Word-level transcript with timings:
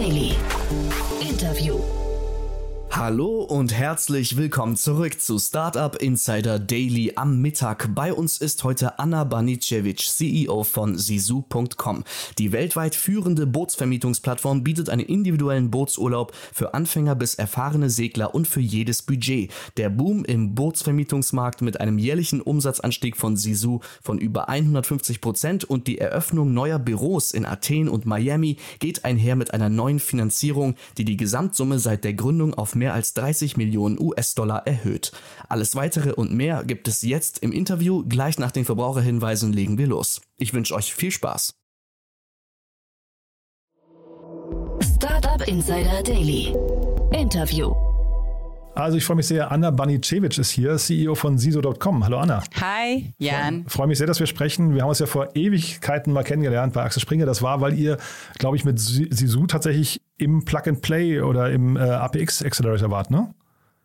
Daily. 0.00 0.29
Hallo 3.10 3.40
und 3.40 3.74
herzlich 3.74 4.36
willkommen 4.36 4.76
zurück 4.76 5.20
zu 5.20 5.40
Startup 5.40 5.96
Insider 5.96 6.60
Daily 6.60 7.14
am 7.16 7.42
Mittag. 7.42 7.92
Bei 7.92 8.14
uns 8.14 8.38
ist 8.38 8.62
heute 8.62 9.00
Anna 9.00 9.24
Banicevic, 9.24 9.98
CEO 9.98 10.62
von 10.62 10.96
Sisu.com. 10.96 12.04
Die 12.38 12.52
weltweit 12.52 12.94
führende 12.94 13.48
Bootsvermietungsplattform 13.48 14.62
bietet 14.62 14.90
einen 14.90 15.04
individuellen 15.04 15.72
Bootsurlaub 15.72 16.32
für 16.52 16.72
Anfänger 16.72 17.16
bis 17.16 17.34
erfahrene 17.34 17.90
Segler 17.90 18.32
und 18.32 18.46
für 18.46 18.60
jedes 18.60 19.02
Budget. 19.02 19.50
Der 19.76 19.90
Boom 19.90 20.24
im 20.24 20.54
Bootsvermietungsmarkt 20.54 21.62
mit 21.62 21.80
einem 21.80 21.98
jährlichen 21.98 22.40
Umsatzanstieg 22.40 23.16
von 23.16 23.36
Sisu 23.36 23.80
von 24.00 24.18
über 24.18 24.48
150 24.48 25.20
Prozent 25.20 25.64
und 25.64 25.88
die 25.88 25.98
Eröffnung 25.98 26.54
neuer 26.54 26.78
Büros 26.78 27.32
in 27.32 27.44
Athen 27.44 27.88
und 27.88 28.06
Miami 28.06 28.58
geht 28.78 29.04
einher 29.04 29.34
mit 29.34 29.52
einer 29.52 29.68
neuen 29.68 29.98
Finanzierung, 29.98 30.76
die 30.96 31.04
die 31.04 31.16
Gesamtsumme 31.16 31.80
seit 31.80 32.04
der 32.04 32.14
Gründung 32.14 32.54
auf 32.54 32.76
mehr 32.76 32.94
als 32.94 32.99
30 33.02 33.56
Millionen 33.56 33.98
US-Dollar 34.00 34.66
erhöht. 34.66 35.12
Alles 35.48 35.74
weitere 35.74 36.12
und 36.12 36.32
mehr 36.32 36.64
gibt 36.64 36.88
es 36.88 37.02
jetzt 37.02 37.38
im 37.40 37.52
Interview. 37.52 38.04
Gleich 38.08 38.38
nach 38.38 38.50
den 38.50 38.64
Verbraucherhinweisen 38.64 39.52
legen 39.52 39.78
wir 39.78 39.86
los. 39.86 40.20
Ich 40.36 40.54
wünsche 40.54 40.74
euch 40.74 40.94
viel 40.94 41.10
Spaß. 41.10 41.54
Startup 44.96 45.46
Insider 45.48 46.02
Daily. 46.02 46.54
Interview. 47.12 47.74
Also 48.74 48.96
ich 48.96 49.04
freue 49.04 49.16
mich 49.16 49.26
sehr, 49.26 49.50
Anna 49.50 49.70
Banicevic 49.70 50.38
ist 50.38 50.50
hier, 50.50 50.76
CEO 50.76 51.14
von 51.14 51.38
Siso.com. 51.38 52.04
Hallo 52.04 52.18
Anna. 52.18 52.42
Hi, 52.60 53.12
Jan. 53.18 53.64
Ich 53.66 53.72
freue 53.72 53.88
mich 53.88 53.98
sehr, 53.98 54.06
dass 54.06 54.20
wir 54.20 54.26
sprechen. 54.26 54.74
Wir 54.74 54.82
haben 54.82 54.88
uns 54.88 55.00
ja 55.00 55.06
vor 55.06 55.34
Ewigkeiten 55.34 56.12
mal 56.12 56.22
kennengelernt 56.22 56.72
bei 56.72 56.82
Axel 56.82 57.02
Springer. 57.02 57.26
Das 57.26 57.42
war, 57.42 57.60
weil 57.60 57.78
ihr, 57.78 57.98
glaube 58.38 58.56
ich, 58.56 58.64
mit 58.64 58.78
Sisu 58.78 59.46
tatsächlich 59.46 60.00
im 60.20 60.44
Plug-and-Play 60.44 61.20
oder 61.20 61.50
im 61.50 61.76
äh, 61.76 61.80
APX 61.80 62.44
Accelerator 62.44 62.90
wart, 62.90 63.10
ne? 63.10 63.34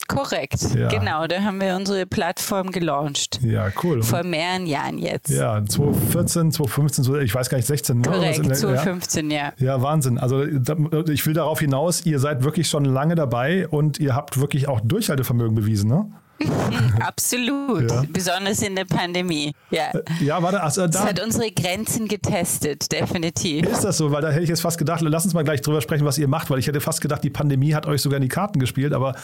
Korrekt, 0.08 0.76
ja. 0.76 0.88
genau. 0.90 1.26
Da 1.26 1.42
haben 1.42 1.60
wir 1.60 1.76
unsere 1.76 2.06
Plattform 2.06 2.70
gelauncht. 2.70 3.40
Ja, 3.42 3.70
cool. 3.84 4.04
Vor 4.04 4.24
mehreren 4.24 4.68
Jahren 4.68 5.00
jetzt. 5.00 5.32
Ja, 5.32 5.66
2014, 5.66 6.52
2015, 6.52 7.22
ich 7.22 7.34
weiß 7.34 7.50
gar 7.50 7.58
nicht, 7.58 7.66
16. 7.66 8.04
Korrekt, 8.04 8.46
ne? 8.46 8.54
2015, 8.54 9.32
ja. 9.32 9.54
ja. 9.58 9.82
Wahnsinn. 9.82 10.20
Also 10.20 10.44
ich 10.44 11.26
will 11.26 11.34
darauf 11.34 11.60
hinaus, 11.60 12.06
ihr 12.06 12.20
seid 12.20 12.44
wirklich 12.44 12.68
schon 12.68 12.86
lange 12.86 13.16
dabei 13.16 13.68
und 13.68 14.00
ihr 14.00 14.16
habt 14.16 14.40
wirklich 14.40 14.68
auch 14.68 14.80
Durchhaltevermögen 14.82 15.56
bewiesen, 15.56 15.90
ne? 15.90 16.12
Absolut, 17.00 17.90
ja. 17.90 18.04
besonders 18.10 18.62
in 18.62 18.76
der 18.76 18.86
Pandemie. 18.86 19.54
Ja, 19.70 19.92
äh, 19.92 20.04
ja 20.22 20.42
warte, 20.42 20.62
also 20.62 20.82
da, 20.82 20.88
das 20.88 21.04
hat 21.04 21.24
unsere 21.24 21.52
Grenzen 21.52 22.08
getestet, 22.08 22.92
definitiv. 22.92 23.66
Ist 23.66 23.84
das 23.84 23.98
so? 23.98 24.12
Weil 24.12 24.22
da 24.22 24.30
hätte 24.30 24.44
ich 24.44 24.50
jetzt 24.50 24.62
fast 24.62 24.78
gedacht, 24.78 25.02
lass 25.02 25.26
uns 25.26 25.34
mal 25.34 25.44
gleich 25.44 25.62
drüber 25.62 25.82
sprechen, 25.82 26.06
was 26.06 26.18
ihr 26.18 26.28
macht, 26.28 26.50
weil 26.50 26.60
ich 26.60 26.68
hätte 26.68 26.82
fast 26.82 27.02
gedacht, 27.02 27.24
die 27.24 27.30
Pandemie 27.30 27.74
hat 27.74 27.86
euch 27.86 28.02
sogar 28.02 28.18
in 28.18 28.24
die 28.24 28.30
Karten 28.30 28.60
gespielt, 28.60 28.94
aber 28.94 29.16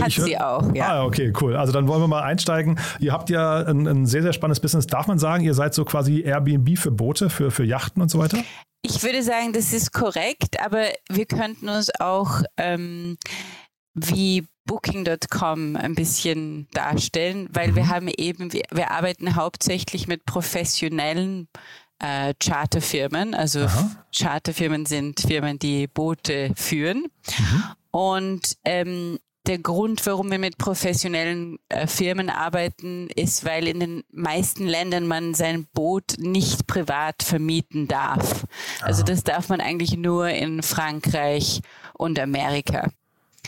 hat 0.00 0.08
ich, 0.08 0.16
sie 0.16 0.38
auch, 0.38 0.74
ja. 0.74 0.86
Ah, 0.88 1.04
okay, 1.04 1.32
cool. 1.40 1.56
Also 1.56 1.72
dann 1.72 1.86
wollen 1.88 2.02
wir 2.02 2.08
mal 2.08 2.22
einsteigen. 2.22 2.78
Ihr 2.98 3.12
habt 3.12 3.30
ja 3.30 3.58
ein, 3.58 3.86
ein 3.86 4.06
sehr, 4.06 4.22
sehr 4.22 4.32
spannendes 4.32 4.60
Business. 4.60 4.86
Darf 4.86 5.06
man 5.06 5.18
sagen, 5.18 5.44
ihr 5.44 5.54
seid 5.54 5.74
so 5.74 5.84
quasi 5.84 6.22
Airbnb 6.22 6.78
für 6.78 6.90
Boote, 6.90 7.30
für, 7.30 7.50
für 7.50 7.64
Yachten 7.64 8.02
und 8.02 8.10
so 8.10 8.18
weiter? 8.18 8.38
Ich 8.82 9.02
würde 9.02 9.22
sagen, 9.22 9.52
das 9.52 9.72
ist 9.72 9.92
korrekt, 9.92 10.60
aber 10.64 10.84
wir 11.10 11.26
könnten 11.26 11.68
uns 11.68 11.90
auch 11.98 12.42
ähm, 12.56 13.16
wie 13.96 14.46
Booking.com 14.66 15.76
ein 15.76 15.94
bisschen 15.94 16.68
darstellen, 16.72 17.48
weil 17.52 17.74
wir 17.74 17.84
mhm. 17.84 17.88
haben 17.88 18.08
eben, 18.08 18.52
wir, 18.52 18.90
arbeiten 18.90 19.36
hauptsächlich 19.36 20.06
mit 20.06 20.26
professionellen 20.26 21.48
äh, 21.98 22.34
Charterfirmen. 22.42 23.34
Also 23.34 23.60
Aha. 23.60 23.90
Charterfirmen 24.14 24.84
sind 24.86 25.20
Firmen, 25.20 25.58
die 25.58 25.86
Boote 25.86 26.52
führen. 26.56 27.06
Mhm. 27.38 27.62
Und 27.92 28.56
ähm, 28.64 29.18
der 29.46 29.58
Grund, 29.58 30.04
warum 30.06 30.30
wir 30.30 30.40
mit 30.40 30.58
professionellen 30.58 31.58
äh, 31.68 31.86
Firmen 31.86 32.28
arbeiten, 32.28 33.08
ist, 33.14 33.44
weil 33.44 33.68
in 33.68 33.80
den 33.80 34.02
meisten 34.10 34.66
Ländern 34.66 35.06
man 35.06 35.34
sein 35.34 35.66
Boot 35.72 36.14
nicht 36.18 36.66
privat 36.66 37.22
vermieten 37.22 37.86
darf. 37.86 38.44
Also 38.82 39.04
das 39.04 39.22
darf 39.22 39.48
man 39.48 39.60
eigentlich 39.60 39.96
nur 39.96 40.28
in 40.28 40.62
Frankreich 40.64 41.60
und 41.94 42.18
Amerika. 42.18 42.90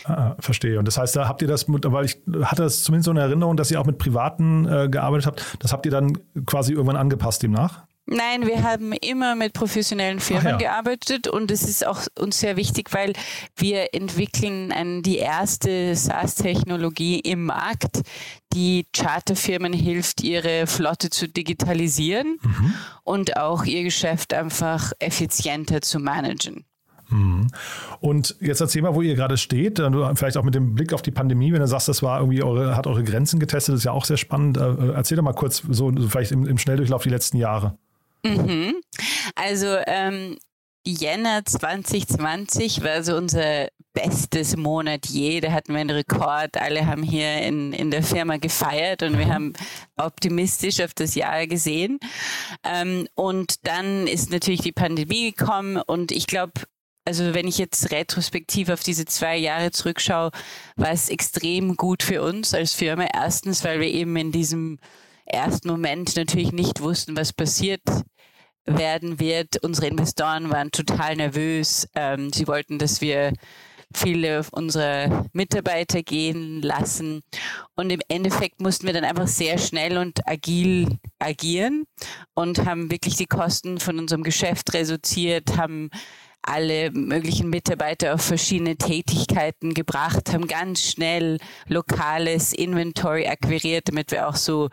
Ah, 0.04 0.36
verstehe. 0.38 0.78
Und 0.78 0.86
das 0.86 0.98
heißt, 0.98 1.16
da 1.16 1.28
habt 1.28 1.42
ihr 1.42 1.48
das, 1.48 1.66
weil 1.68 2.04
ich 2.04 2.18
hatte 2.42 2.62
das 2.62 2.82
zumindest 2.82 3.06
so 3.06 3.10
eine 3.10 3.20
Erinnerung, 3.20 3.56
dass 3.56 3.70
ihr 3.70 3.80
auch 3.80 3.86
mit 3.86 3.98
Privaten 3.98 4.66
äh, 4.66 4.88
gearbeitet 4.88 5.26
habt. 5.26 5.56
Das 5.60 5.72
habt 5.72 5.86
ihr 5.86 5.92
dann 5.92 6.18
quasi 6.46 6.72
irgendwann 6.72 6.96
angepasst 6.96 7.42
demnach? 7.42 7.88
Nein, 8.10 8.46
wir 8.46 8.62
haben 8.62 8.92
immer 8.94 9.34
mit 9.34 9.52
professionellen 9.52 10.18
Firmen 10.18 10.52
ja. 10.52 10.56
gearbeitet 10.56 11.28
und 11.28 11.50
es 11.50 11.62
ist 11.68 11.86
auch 11.86 12.00
uns 12.18 12.40
sehr 12.40 12.56
wichtig, 12.56 12.94
weil 12.94 13.12
wir 13.54 13.92
entwickeln 13.92 14.72
ein, 14.72 15.02
die 15.02 15.18
erste 15.18 15.94
SaaS-Technologie 15.94 17.20
im 17.20 17.44
Markt, 17.44 18.00
die 18.54 18.86
Charterfirmen 18.96 19.74
hilft, 19.74 20.22
ihre 20.22 20.66
Flotte 20.66 21.10
zu 21.10 21.28
digitalisieren 21.28 22.38
mhm. 22.40 22.74
und 23.04 23.36
auch 23.36 23.64
ihr 23.64 23.82
Geschäft 23.82 24.32
einfach 24.32 24.92
effizienter 25.00 25.82
zu 25.82 25.98
managen. 25.98 26.64
Mhm. 27.08 27.48
Und 28.00 28.36
jetzt 28.40 28.60
erzähl 28.60 28.82
mal, 28.82 28.94
wo 28.94 29.02
ihr 29.02 29.14
gerade 29.14 29.36
steht. 29.36 29.80
Vielleicht 30.14 30.36
auch 30.36 30.44
mit 30.44 30.54
dem 30.54 30.74
Blick 30.74 30.92
auf 30.92 31.02
die 31.02 31.10
Pandemie, 31.10 31.52
wenn 31.52 31.60
du 31.60 31.66
sagst, 31.66 31.88
das 31.88 32.02
war 32.02 32.20
irgendwie 32.20 32.42
eure, 32.42 32.76
hat 32.76 32.86
eure 32.86 33.04
Grenzen 33.04 33.40
getestet, 33.40 33.74
das 33.74 33.80
ist 33.80 33.84
ja 33.84 33.92
auch 33.92 34.04
sehr 34.04 34.16
spannend. 34.16 34.56
Äh, 34.56 34.68
äh, 34.68 34.92
erzähl 34.94 35.16
doch 35.16 35.24
mal 35.24 35.32
kurz 35.32 35.62
so 35.68 35.90
vielleicht 36.08 36.32
im, 36.32 36.46
im 36.46 36.58
Schnelldurchlauf 36.58 37.02
die 37.02 37.10
letzten 37.10 37.36
Jahre. 37.36 37.76
Mhm. 38.24 38.74
Also 39.34 39.76
ähm, 39.86 40.36
Jänner 40.86 41.44
2020 41.44 42.82
war 42.82 43.02
so 43.02 43.16
unser 43.16 43.68
bestes 43.92 44.56
Monat 44.56 45.06
je. 45.06 45.40
Da 45.40 45.52
hatten 45.52 45.72
wir 45.72 45.80
einen 45.80 45.90
Rekord. 45.90 46.56
Alle 46.56 46.86
haben 46.86 47.02
hier 47.02 47.42
in, 47.42 47.72
in 47.72 47.90
der 47.90 48.02
Firma 48.02 48.36
gefeiert 48.36 49.02
und 49.02 49.18
wir 49.18 49.26
mhm. 49.26 49.32
haben 49.32 49.52
optimistisch 49.96 50.80
auf 50.80 50.94
das 50.94 51.14
Jahr 51.14 51.46
gesehen. 51.46 51.98
Ähm, 52.64 53.08
und 53.14 53.66
dann 53.66 54.06
ist 54.06 54.30
natürlich 54.30 54.62
die 54.62 54.72
Pandemie 54.72 55.32
gekommen 55.32 55.80
und 55.86 56.12
ich 56.12 56.26
glaube, 56.26 56.52
also 57.08 57.32
wenn 57.32 57.48
ich 57.48 57.56
jetzt 57.56 57.90
retrospektiv 57.90 58.68
auf 58.68 58.82
diese 58.82 59.06
zwei 59.06 59.34
Jahre 59.34 59.70
zurückschaue, 59.70 60.30
war 60.76 60.90
es 60.90 61.08
extrem 61.08 61.74
gut 61.74 62.02
für 62.02 62.20
uns 62.20 62.52
als 62.52 62.74
Firma. 62.74 63.06
Erstens, 63.10 63.64
weil 63.64 63.80
wir 63.80 63.88
eben 63.88 64.14
in 64.16 64.30
diesem 64.30 64.78
ersten 65.24 65.68
Moment 65.68 66.14
natürlich 66.16 66.52
nicht 66.52 66.82
wussten, 66.82 67.16
was 67.16 67.32
passiert 67.32 67.80
werden 68.66 69.18
wird. 69.18 69.64
Unsere 69.64 69.86
Investoren 69.86 70.50
waren 70.50 70.70
total 70.70 71.16
nervös. 71.16 71.88
Ähm, 71.94 72.30
sie 72.30 72.46
wollten, 72.46 72.78
dass 72.78 73.00
wir 73.00 73.32
viele 73.94 74.44
unserer 74.52 75.24
Mitarbeiter 75.32 76.02
gehen 76.02 76.60
lassen. 76.60 77.22
Und 77.74 77.88
im 77.88 78.02
Endeffekt 78.08 78.60
mussten 78.60 78.86
wir 78.86 78.92
dann 78.92 79.04
einfach 79.04 79.28
sehr 79.28 79.56
schnell 79.56 79.96
und 79.96 80.28
agil 80.28 80.98
agieren 81.18 81.86
und 82.34 82.66
haben 82.66 82.90
wirklich 82.90 83.16
die 83.16 83.24
Kosten 83.24 83.80
von 83.80 83.98
unserem 83.98 84.24
Geschäft 84.24 84.74
reduziert, 84.74 85.56
haben 85.56 85.88
alle 86.42 86.90
möglichen 86.92 87.50
Mitarbeiter 87.50 88.14
auf 88.14 88.22
verschiedene 88.22 88.76
Tätigkeiten 88.76 89.74
gebracht, 89.74 90.32
haben 90.32 90.46
ganz 90.46 90.82
schnell 90.82 91.38
lokales 91.66 92.52
Inventory 92.52 93.26
akquiriert, 93.26 93.88
damit 93.88 94.10
wir 94.10 94.28
auch 94.28 94.36
so 94.36 94.68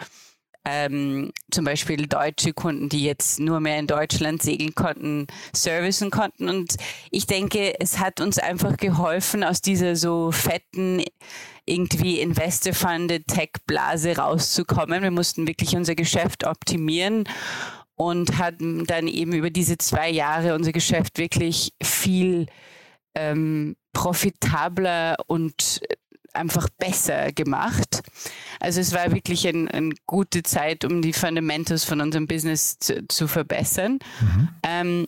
ähm, 0.66 1.32
zum 1.52 1.64
Beispiel 1.64 2.08
deutsche 2.08 2.54
Kunden, 2.54 2.90
die 2.90 3.04
jetzt 3.04 3.40
nur 3.40 3.60
mehr 3.60 3.78
in 3.78 3.88
Deutschland 3.88 4.42
segeln 4.42 4.74
konnten, 4.74 5.28
servicen 5.54 6.10
konnten. 6.10 6.50
Und 6.50 6.76
ich 7.12 7.28
denke, 7.28 7.80
es 7.80 8.00
hat 8.00 8.20
uns 8.20 8.40
einfach 8.40 8.78
geholfen, 8.78 9.44
aus 9.44 9.62
dieser 9.62 9.96
so 9.96 10.32
fetten 10.32 11.04
irgendwie 11.66 12.20
Investor-funded 12.20 13.28
Tech-Blase 13.28 14.18
rauszukommen. 14.18 15.04
Wir 15.04 15.12
mussten 15.12 15.48
wirklich 15.48 15.76
unser 15.76 15.96
Geschäft 15.96 16.46
optimieren 16.46 17.26
und 17.96 18.38
hatten 18.38 18.86
dann 18.86 19.08
eben 19.08 19.34
über 19.34 19.50
diese 19.50 19.78
zwei 19.78 20.10
Jahre 20.10 20.56
unser 20.56 20.72
Geschäft 20.72 21.18
wirklich 21.18 21.74
viel 21.82 22.48
ähm, 23.16 23.76
profitabler 23.94 25.16
und 25.28 25.82
einfach 26.34 26.68
besser 26.78 27.32
gemacht. 27.32 28.02
Also 28.60 28.82
es 28.82 28.94
war 28.94 29.14
wirklich 29.14 29.48
eine 29.48 29.74
ein 29.74 29.94
gute 30.06 30.44
Zeit, 30.44 30.84
um 30.84 31.02
die 31.02 31.14
Fundamentals 31.14 31.86
von 31.86 32.02
unserem 32.02 32.28
Business 32.28 32.78
zu, 32.78 33.08
zu 33.08 33.28
verbessern. 33.28 34.00
Mhm. 34.20 34.50
Ähm, 34.64 35.08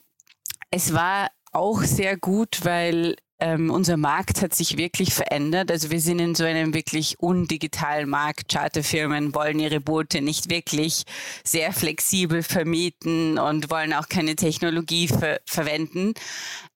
es 0.71 0.93
war 0.93 1.29
auch 1.51 1.81
sehr 1.83 2.17
gut, 2.17 2.63
weil 2.63 3.15
ähm, 3.39 3.69
unser 3.69 3.97
Markt 3.97 4.41
hat 4.41 4.55
sich 4.55 4.77
wirklich 4.77 5.13
verändert. 5.13 5.71
Also 5.71 5.91
wir 5.91 6.01
sind 6.01 6.19
in 6.19 6.33
so 6.33 6.43
einem 6.43 6.73
wirklich 6.73 7.19
undigitalen 7.19 8.09
Markt. 8.09 8.51
Charterfirmen 8.51 9.35
wollen 9.35 9.59
ihre 9.59 9.79
Boote 9.79 10.21
nicht 10.21 10.49
wirklich 10.49 11.03
sehr 11.43 11.71
flexibel 11.71 12.41
vermieten 12.41 13.37
und 13.37 13.69
wollen 13.69 13.93
auch 13.93 14.09
keine 14.09 14.35
Technologie 14.35 15.07
ver 15.07 15.39
verwenden. 15.45 16.13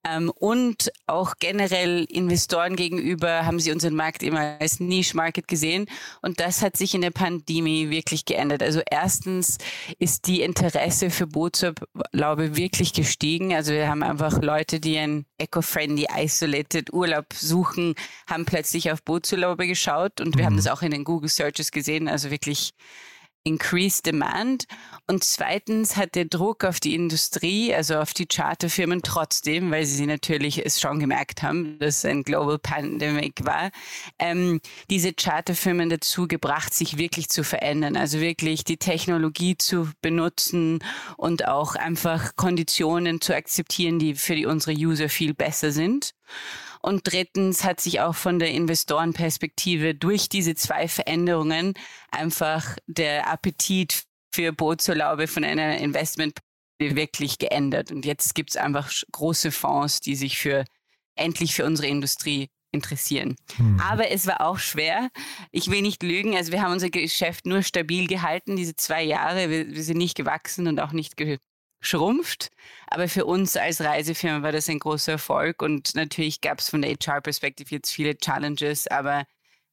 Ähm, 0.04 0.30
und 0.30 0.90
auch 1.06 1.34
generell 1.38 2.04
Investoren 2.04 2.74
gegenüber 2.76 3.46
haben 3.46 3.60
sie 3.60 3.70
unseren 3.70 3.94
Markt 3.94 4.22
immer 4.22 4.56
als 4.58 4.80
Niche-Market 4.80 5.46
gesehen. 5.46 5.86
Und 6.22 6.40
das 6.40 6.62
hat 6.62 6.76
sich 6.76 6.94
in 6.94 7.02
der 7.02 7.10
Pandemie 7.10 7.90
wirklich 7.90 8.24
geändert. 8.24 8.62
Also 8.62 8.80
erstens 8.90 9.58
ist 9.98 10.26
die 10.26 10.42
Interesse 10.42 11.10
für 11.10 11.26
Bootsurlaube 11.26 12.56
wirklich 12.56 12.92
gestiegen. 12.92 13.54
Also 13.54 13.72
wir 13.72 13.88
haben 13.88 14.02
einfach 14.02 14.42
Leute, 14.42 14.80
die 14.80 14.98
ein 14.98 15.24
eco-friendly, 15.38 16.08
isolated 16.16 16.92
Urlaub 16.92 17.26
suchen, 17.32 17.94
haben 18.26 18.44
plötzlich 18.44 18.90
auf 18.90 19.02
Bootsurlaube 19.02 19.66
geschaut. 19.66 20.20
Und 20.20 20.36
wir 20.36 20.42
mhm. 20.42 20.46
haben 20.46 20.56
das 20.56 20.66
auch 20.66 20.82
in 20.82 20.90
den 20.90 21.04
Google 21.04 21.28
Searches 21.28 21.70
gesehen. 21.70 22.08
Also 22.08 22.30
wirklich 22.30 22.74
increased 23.44 24.06
demand. 24.06 24.66
Und 25.12 25.24
zweitens 25.24 25.96
hat 25.98 26.14
der 26.14 26.24
Druck 26.24 26.64
auf 26.64 26.80
die 26.80 26.94
Industrie, 26.94 27.74
also 27.74 27.96
auf 27.96 28.14
die 28.14 28.24
Charterfirmen 28.24 29.02
trotzdem, 29.02 29.70
weil 29.70 29.84
sie 29.84 30.06
natürlich 30.06 30.64
es 30.64 30.80
schon 30.80 31.00
gemerkt 31.00 31.42
haben, 31.42 31.78
dass 31.78 31.98
es 31.98 32.04
ein 32.06 32.22
Global 32.22 32.58
Pandemic 32.58 33.44
war, 33.44 33.70
ähm, 34.18 34.62
diese 34.88 35.12
Charterfirmen 35.12 35.90
dazu 35.90 36.26
gebracht, 36.26 36.72
sich 36.72 36.96
wirklich 36.96 37.28
zu 37.28 37.44
verändern. 37.44 37.94
Also 37.98 38.20
wirklich 38.20 38.64
die 38.64 38.78
Technologie 38.78 39.58
zu 39.58 39.90
benutzen 40.00 40.78
und 41.18 41.46
auch 41.46 41.74
einfach 41.74 42.34
Konditionen 42.36 43.20
zu 43.20 43.36
akzeptieren, 43.36 43.98
die 43.98 44.14
für 44.14 44.34
die, 44.34 44.46
unsere 44.46 44.74
User 44.74 45.10
viel 45.10 45.34
besser 45.34 45.72
sind. 45.72 46.14
Und 46.80 47.02
drittens 47.12 47.64
hat 47.64 47.82
sich 47.82 48.00
auch 48.00 48.14
von 48.14 48.38
der 48.38 48.50
Investorenperspektive 48.52 49.94
durch 49.94 50.30
diese 50.30 50.54
zwei 50.54 50.88
Veränderungen 50.88 51.74
einfach 52.10 52.78
der 52.86 53.30
Appetit 53.30 54.06
für 54.32 54.52
Bootsurlaube 54.52 55.26
von 55.26 55.44
einer 55.44 55.78
Investment 55.78 56.38
wirklich 56.78 57.38
geändert. 57.38 57.92
Und 57.92 58.04
jetzt 58.04 58.34
gibt 58.34 58.50
es 58.50 58.56
einfach 58.56 58.90
große 59.12 59.52
Fonds, 59.52 60.00
die 60.00 60.16
sich 60.16 60.38
für 60.38 60.64
endlich 61.14 61.54
für 61.54 61.64
unsere 61.64 61.88
Industrie 61.88 62.48
interessieren. 62.72 63.36
Hm. 63.56 63.78
Aber 63.80 64.10
es 64.10 64.26
war 64.26 64.40
auch 64.40 64.58
schwer. 64.58 65.10
Ich 65.50 65.70
will 65.70 65.82
nicht 65.82 66.02
lügen. 66.02 66.34
Also 66.34 66.52
wir 66.52 66.62
haben 66.62 66.72
unser 66.72 66.90
Geschäft 66.90 67.46
nur 67.46 67.62
stabil 67.62 68.06
gehalten, 68.06 68.56
diese 68.56 68.74
zwei 68.74 69.02
Jahre. 69.02 69.50
Wir, 69.50 69.68
wir 69.68 69.82
sind 69.82 69.98
nicht 69.98 70.16
gewachsen 70.16 70.66
und 70.66 70.80
auch 70.80 70.92
nicht 70.92 71.16
ge 71.16 71.38
schrumpft. 71.84 72.50
Aber 72.86 73.08
für 73.08 73.26
uns 73.26 73.56
als 73.56 73.80
Reisefirma 73.80 74.42
war 74.42 74.52
das 74.52 74.68
ein 74.68 74.78
großer 74.78 75.12
Erfolg 75.12 75.62
und 75.62 75.96
natürlich 75.96 76.40
gab 76.40 76.60
es 76.60 76.70
von 76.70 76.80
der 76.80 76.92
HR-Perspektive 76.92 77.74
jetzt 77.74 77.90
viele 77.90 78.16
Challenges, 78.16 78.86
aber 78.86 79.24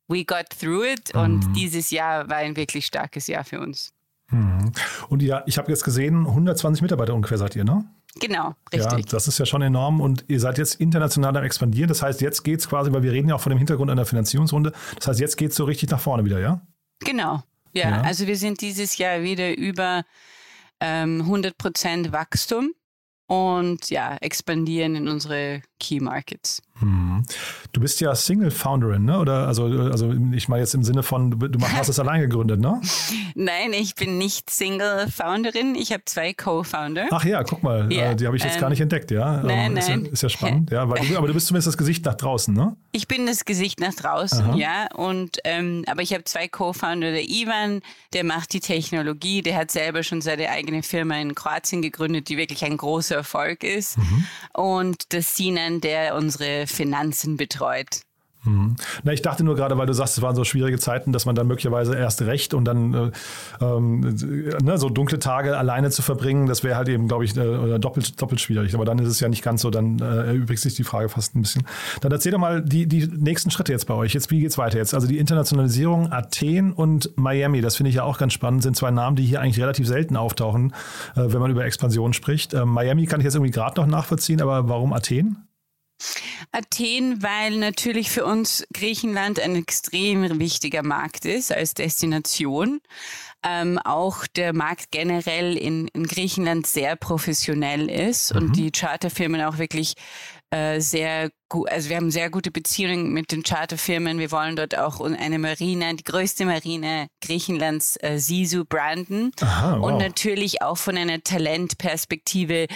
we 0.07 0.25
got 0.25 0.49
through 0.49 0.85
it 0.85 1.13
mhm. 1.13 1.21
und 1.21 1.53
dieses 1.53 1.91
Jahr 1.91 2.27
war 2.27 2.37
ein 2.37 2.55
wirklich 2.55 2.87
starkes 2.87 3.27
Jahr 3.27 3.43
für 3.43 3.59
uns. 3.59 3.93
Mhm. 4.29 4.71
Und 5.09 5.23
ja, 5.23 5.43
ich 5.45 5.57
habe 5.57 5.71
jetzt 5.71 5.83
gesehen, 5.83 6.25
120 6.27 6.81
Mitarbeiter 6.81 7.13
ungefähr 7.13 7.37
seid 7.37 7.55
ihr, 7.55 7.63
ne? 7.63 7.85
Genau, 8.19 8.55
richtig. 8.73 8.91
Ja, 8.91 9.11
das 9.11 9.27
ist 9.27 9.37
ja 9.37 9.45
schon 9.45 9.61
enorm 9.61 10.01
und 10.01 10.25
ihr 10.27 10.39
seid 10.39 10.57
jetzt 10.57 10.75
international 10.75 11.37
am 11.37 11.43
expandieren. 11.43 11.87
Das 11.87 12.01
heißt, 12.01 12.21
jetzt 12.21 12.43
geht 12.43 12.59
es 12.59 12.67
quasi, 12.67 12.91
weil 12.91 13.03
wir 13.03 13.11
reden 13.11 13.29
ja 13.29 13.35
auch 13.35 13.41
von 13.41 13.51
dem 13.51 13.57
Hintergrund 13.57 13.91
einer 13.91 14.05
Finanzierungsrunde. 14.05 14.73
Das 14.95 15.07
heißt, 15.07 15.19
jetzt 15.19 15.37
geht 15.37 15.51
es 15.51 15.55
so 15.55 15.63
richtig 15.65 15.89
nach 15.91 15.99
vorne 15.99 16.25
wieder, 16.25 16.39
ja? 16.39 16.61
Genau. 17.01 17.43
Ja, 17.73 17.89
ja, 17.89 18.01
also 18.01 18.25
wir 18.25 18.35
sind 18.35 18.61
dieses 18.61 18.97
Jahr 18.97 19.21
wieder 19.21 19.55
über 19.55 20.03
ähm, 20.79 21.21
100% 21.21 22.11
Wachstum 22.11 22.71
und 23.27 23.91
ja, 23.91 24.17
expandieren 24.17 24.95
in 24.95 25.07
unsere 25.07 25.61
Key 25.79 25.99
Markets. 25.99 26.63
Hm. 26.79 27.23
Du 27.71 27.81
bist 27.81 28.01
ja 28.01 28.15
Single-Founderin, 28.15 29.03
ne? 29.05 29.19
Oder 29.19 29.47
also, 29.47 29.65
also 29.65 30.13
ich 30.31 30.47
meine 30.47 30.61
jetzt 30.61 30.73
im 30.73 30.83
Sinne 30.83 31.03
von, 31.03 31.31
du, 31.31 31.47
du 31.47 31.59
hast 31.61 31.89
es 31.89 31.99
allein 31.99 32.21
gegründet, 32.21 32.59
ne? 32.59 32.81
Nein, 33.35 33.73
ich 33.73 33.95
bin 33.95 34.17
nicht 34.17 34.49
Single-Founderin. 34.49 35.75
Ich 35.75 35.91
habe 35.91 36.03
zwei 36.05 36.33
Co-Founder. 36.33 37.07
Ach 37.11 37.23
ja, 37.25 37.43
guck 37.43 37.63
mal, 37.63 37.91
ja, 37.91 38.13
die 38.13 38.25
habe 38.25 38.37
ich 38.37 38.43
jetzt 38.43 38.55
ähm, 38.55 38.61
gar 38.61 38.69
nicht 38.69 38.81
entdeckt, 38.81 39.11
ja. 39.11 39.41
Nein, 39.43 39.77
ist, 39.77 39.89
nein. 39.89 40.05
Ja, 40.05 40.11
ist 40.11 40.23
ja 40.23 40.29
spannend, 40.29 40.71
ja. 40.71 40.85
Du, 40.85 41.17
aber 41.17 41.27
du 41.27 41.33
bist 41.33 41.47
zumindest 41.47 41.67
das 41.67 41.77
Gesicht 41.77 42.05
nach 42.05 42.15
draußen, 42.15 42.53
ne? 42.53 42.75
Ich 42.91 43.07
bin 43.07 43.25
das 43.25 43.45
Gesicht 43.45 43.79
nach 43.79 43.93
draußen, 43.93 44.41
Aha. 44.41 44.55
ja. 44.55 44.87
Und 44.95 45.37
ähm, 45.43 45.83
aber 45.87 46.01
ich 46.01 46.13
habe 46.13 46.23
zwei 46.23 46.47
Co-Founder, 46.47 47.11
der 47.11 47.29
Ivan, 47.29 47.81
der 48.13 48.23
macht 48.23 48.53
die 48.53 48.59
Technologie, 48.59 49.41
der 49.41 49.55
hat 49.57 49.71
selber 49.71 50.03
schon 50.03 50.21
seine 50.21 50.49
eigene 50.49 50.81
Firma 50.83 51.15
in 51.19 51.35
Kroatien 51.35 51.81
gegründet, 51.81 52.29
die 52.29 52.37
wirklich 52.37 52.63
ein 52.63 52.77
großer 52.77 53.15
Erfolg 53.15 53.63
ist. 53.63 53.97
Mhm. 53.97 54.25
Und 54.53 55.11
der 55.11 55.21
Sinan, 55.21 55.81
der 55.81 56.15
unsere 56.15 56.67
Finanzen 56.69 57.37
betreut. 57.37 58.01
Mhm. 58.45 58.77
Na, 59.03 59.11
ich 59.11 59.21
dachte 59.21 59.43
nur 59.43 59.55
gerade, 59.55 59.77
weil 59.77 59.85
du 59.85 59.93
sagst, 59.93 60.17
es 60.17 60.23
waren 60.23 60.35
so 60.35 60.45
schwierige 60.45 60.79
Zeiten, 60.79 61.11
dass 61.11 61.25
man 61.25 61.35
dann 61.35 61.47
möglicherweise 61.47 61.95
erst 61.95 62.21
recht 62.21 62.53
und 62.53 62.65
dann 62.65 62.93
äh, 62.93 63.11
ähm, 63.61 63.99
ne, 63.99 64.77
so 64.77 64.89
dunkle 64.89 65.19
Tage 65.19 65.57
alleine 65.57 65.89
zu 65.89 66.01
verbringen, 66.01 66.47
das 66.47 66.63
wäre 66.63 66.77
halt 66.77 66.87
eben, 66.87 67.09
glaube 67.09 67.25
ich, 67.25 67.35
äh, 67.35 67.79
doppelt, 67.79 68.21
doppelt 68.21 68.39
schwierig. 68.39 68.73
Aber 68.75 68.85
dann 68.85 68.97
ist 68.99 69.09
es 69.09 69.19
ja 69.19 69.27
nicht 69.27 69.43
ganz 69.43 69.61
so, 69.61 69.69
dann 69.69 69.99
äh, 69.99 70.27
erübrigt 70.27 70.61
sich 70.61 70.75
die 70.75 70.85
Frage 70.85 71.09
fast 71.09 71.35
ein 71.35 71.41
bisschen. 71.41 71.63
Dann 71.99 72.11
erzähl 72.11 72.31
doch 72.31 72.39
mal 72.39 72.61
die, 72.61 72.87
die 72.87 73.07
nächsten 73.07 73.51
Schritte 73.51 73.73
jetzt 73.73 73.87
bei 73.87 73.93
euch. 73.93 74.13
Jetzt, 74.13 74.31
wie 74.31 74.39
geht's 74.39 74.57
weiter 74.57 74.77
jetzt? 74.77 74.93
Also 74.93 75.07
die 75.07 75.17
Internationalisierung, 75.17 76.11
Athen 76.11 76.71
und 76.71 77.11
Miami, 77.17 77.59
das 77.59 77.75
finde 77.75 77.89
ich 77.89 77.97
ja 77.97 78.03
auch 78.03 78.17
ganz 78.17 78.31
spannend, 78.31 78.63
sind 78.63 78.77
zwei 78.77 78.91
Namen, 78.91 79.17
die 79.17 79.23
hier 79.23 79.41
eigentlich 79.41 79.59
relativ 79.59 79.85
selten 79.85 80.15
auftauchen, 80.15 80.73
äh, 81.15 81.23
wenn 81.25 81.39
man 81.39 81.51
über 81.51 81.65
Expansion 81.65 82.13
spricht. 82.13 82.53
Äh, 82.53 82.63
Miami 82.63 83.05
kann 83.05 83.19
ich 83.19 83.25
jetzt 83.25 83.35
irgendwie 83.35 83.51
gerade 83.51 83.81
noch 83.81 83.87
nachvollziehen, 83.87 84.41
aber 84.41 84.69
warum 84.69 84.93
Athen? 84.93 85.48
Athen, 86.51 87.21
weil 87.21 87.57
natürlich 87.57 88.09
für 88.09 88.25
uns 88.25 88.65
Griechenland 88.73 89.39
ein 89.39 89.55
extrem 89.55 90.39
wichtiger 90.39 90.83
Markt 90.83 91.25
ist 91.25 91.51
als 91.51 91.73
Destination. 91.73 92.81
Ähm, 93.41 93.77
auch 93.77 94.27
der 94.27 94.53
Markt 94.53 94.91
generell 94.91 95.57
in, 95.57 95.87
in 95.89 96.05
Griechenland 96.05 96.67
sehr 96.67 96.97
professionell 96.97 97.89
ist 97.89 98.33
mhm. 98.33 98.41
und 98.41 98.55
die 98.57 98.71
Charterfirmen 98.71 99.41
auch 99.41 99.57
wirklich 99.57 99.95
äh, 100.51 100.79
sehr 100.81 101.29
gut, 101.47 101.69
also 101.69 101.89
wir 101.89 101.97
haben 101.97 102.09
sehr 102.09 102.29
gute 102.29 102.49
Beziehungen 102.49 103.13
mit 103.13 103.31
den 103.31 103.43
Charterfirmen. 103.43 104.17
Wir 104.17 104.31
wollen 104.31 104.55
dort 104.55 104.77
auch 104.77 104.99
eine 104.99 105.37
Marine, 105.37 105.95
die 105.95 106.03
größte 106.03 106.45
Marine 106.45 107.07
Griechenlands, 107.21 107.97
äh, 108.01 108.17
Sisu, 108.17 108.65
branden. 108.65 109.31
Aha, 109.41 109.79
wow. 109.79 109.85
Und 109.85 109.97
natürlich 109.99 110.61
auch 110.61 110.77
von 110.77 110.97
einer 110.97 111.21
Talentperspektive 111.21 112.67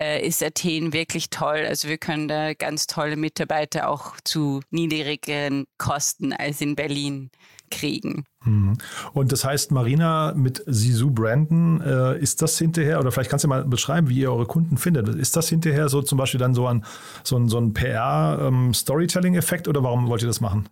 äh, 0.00 0.26
ist 0.26 0.42
Athen 0.42 0.92
wirklich 0.92 1.30
toll. 1.30 1.64
Also 1.66 1.88
wir 1.88 1.98
können 1.98 2.26
da 2.26 2.54
ganz 2.54 2.86
tolle 2.86 3.16
Mitarbeiter 3.16 3.88
auch 3.88 4.14
zu 4.24 4.60
niedrigeren 4.70 5.66
Kosten 5.78 6.32
als 6.32 6.60
in 6.60 6.74
Berlin 6.74 7.30
kriegen. 7.72 8.24
Mhm. 8.44 8.74
Und 9.12 9.32
das 9.32 9.44
heißt, 9.44 9.72
Marina 9.72 10.32
mit 10.36 10.62
Sisu 10.66 11.10
Brandon, 11.10 11.80
äh, 11.80 12.18
ist 12.18 12.42
das 12.42 12.56
hinterher, 12.58 13.00
oder 13.00 13.10
vielleicht 13.10 13.30
kannst 13.30 13.44
du 13.44 13.48
mal 13.48 13.64
beschreiben, 13.64 14.08
wie 14.08 14.20
ihr 14.20 14.30
eure 14.30 14.46
Kunden 14.46 14.76
findet. 14.76 15.08
Ist 15.08 15.36
das 15.36 15.48
hinterher 15.48 15.88
so 15.88 16.02
zum 16.02 16.18
Beispiel 16.18 16.38
dann 16.38 16.54
so 16.54 16.66
ein, 16.66 16.84
so 17.24 17.36
ein, 17.36 17.48
so 17.48 17.58
ein 17.58 17.72
PR-Storytelling-Effekt 17.74 19.66
ähm, 19.66 19.70
oder 19.70 19.82
warum 19.82 20.06
wollt 20.08 20.22
ihr 20.22 20.28
das 20.28 20.40
machen? 20.40 20.68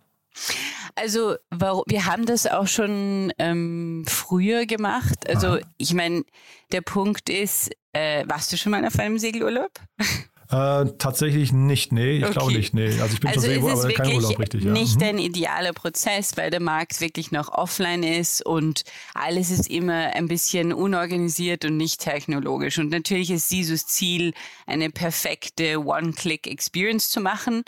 Also 0.95 1.35
wir 1.49 2.05
haben 2.05 2.25
das 2.25 2.47
auch 2.47 2.67
schon 2.67 3.31
ähm, 3.37 4.03
früher 4.07 4.65
gemacht. 4.65 5.27
Also 5.27 5.47
Aha. 5.47 5.59
ich 5.77 5.93
meine, 5.93 6.23
der 6.71 6.81
Punkt 6.81 7.29
ist, 7.29 7.71
äh, 7.93 8.23
warst 8.27 8.51
du 8.51 8.57
schon 8.57 8.71
mal 8.71 8.85
auf 8.85 8.99
einem 8.99 9.17
Segelurlaub? 9.17 9.71
Äh, 10.51 10.85
tatsächlich 10.97 11.53
nicht, 11.53 11.93
nee, 11.93 12.17
ich 12.17 12.23
okay. 12.25 12.33
glaube 12.33 12.51
nicht, 12.51 12.73
nee. 12.73 12.99
Also 12.99 13.13
ich 13.13 13.21
bin 13.21 13.29
also 13.29 13.41
schon 13.41 13.61
sehr, 13.61 13.71
aber 13.71 13.93
kein 13.93 14.15
Urlaub 14.15 14.37
richtig. 14.37 14.65
Ja. 14.65 14.71
Nicht 14.71 14.97
mhm. 14.97 15.03
ein 15.03 15.17
idealer 15.17 15.71
Prozess, 15.71 16.35
weil 16.35 16.51
der 16.51 16.59
Markt 16.59 16.99
wirklich 16.99 17.31
noch 17.31 17.47
offline 17.47 18.03
ist 18.03 18.45
und 18.45 18.83
alles 19.13 19.49
ist 19.49 19.69
immer 19.69 20.13
ein 20.13 20.27
bisschen 20.27 20.73
unorganisiert 20.73 21.63
und 21.63 21.77
nicht 21.77 22.01
technologisch. 22.01 22.79
Und 22.79 22.89
natürlich 22.89 23.31
ist 23.31 23.49
dieses 23.49 23.87
Ziel, 23.87 24.33
eine 24.67 24.89
perfekte 24.89 25.85
One-Click-Experience 25.85 27.09
zu 27.11 27.21
machen. 27.21 27.63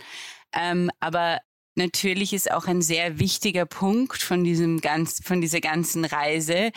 Ähm, 0.52 0.92
aber 1.00 1.40
natürlich 1.75 2.34
ist 2.34 2.52
auch 2.52 2.66
ein 2.66 2.82
sehr 2.82 3.18
wichtiger 3.18 3.66
Punkt 3.66 4.22
von 4.22 4.44
diesem 4.44 4.82
ganz, 4.82 5.22
von 5.24 5.40
dieser 5.40 5.62
ganzen 5.62 6.04
Reise 6.04 6.72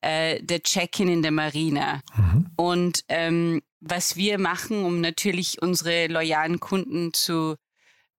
äh, 0.00 0.42
der 0.42 0.62
Check-in 0.62 1.08
in 1.08 1.22
der 1.22 1.32
Marina. 1.32 2.00
Mhm. 2.16 2.46
Und 2.56 3.04
ähm, 3.08 3.60
was 3.80 4.16
wir 4.16 4.38
machen, 4.38 4.84
um 4.84 5.00
natürlich 5.00 5.60
unsere 5.62 6.06
loyalen 6.06 6.60
Kunden 6.60 7.12
zu 7.12 7.56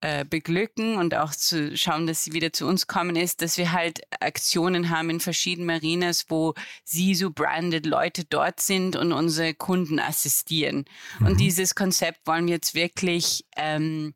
äh, 0.04 0.26
beglücken 0.26 0.98
und 0.98 1.14
auch 1.14 1.32
zu 1.32 1.78
schauen, 1.78 2.08
dass 2.08 2.24
sie 2.24 2.34
wieder 2.34 2.52
zu 2.52 2.66
uns 2.66 2.88
kommen, 2.88 3.16
ist, 3.16 3.44
dass 3.44 3.60
wir 3.60 3.72
halt 3.72 4.02
Aktionen 4.20 4.90
haben 4.90 5.12
in 5.12 5.20
verschiedenen 5.20 5.68
Marinas, 5.68 6.26
wo 6.30 6.56
sie 6.84 7.14
so 7.14 7.30
branded 7.30 7.86
Leute 7.86 8.26
dort 8.26 8.62
sind 8.62 8.96
und 8.96 9.14
unsere 9.14 9.54
Kunden 9.54 10.00
assistieren. 10.00 10.86
Mhm. 11.20 11.28
Und 11.28 11.40
dieses 11.40 11.76
Konzept 11.76 12.26
wollen 12.26 12.48
wir 12.48 12.56
jetzt 12.56 12.74
wirklich 12.74 13.46
ähm, 13.56 14.16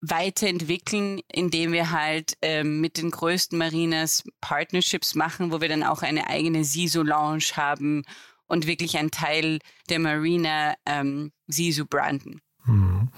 weiterentwickeln, 0.00 1.20
indem 1.26 1.72
wir 1.72 1.90
halt 1.90 2.34
ähm, 2.40 2.80
mit 2.80 2.98
den 2.98 3.10
größten 3.10 3.58
Marinas 3.58 4.22
Partnerships 4.40 5.16
machen, 5.16 5.50
wo 5.50 5.60
wir 5.60 5.68
dann 5.68 5.82
auch 5.82 6.02
eine 6.02 6.28
eigene 6.28 6.62
SISO-Lounge 6.62 7.56
haben 7.56 8.04
und 8.46 8.66
wirklich 8.66 8.96
ein 8.98 9.10
Teil 9.10 9.58
der 9.88 9.98
Marina 9.98 10.74
ähm, 10.86 11.32
Sisu 11.46 11.86
branden. 11.86 12.40
Hm. 12.64 13.08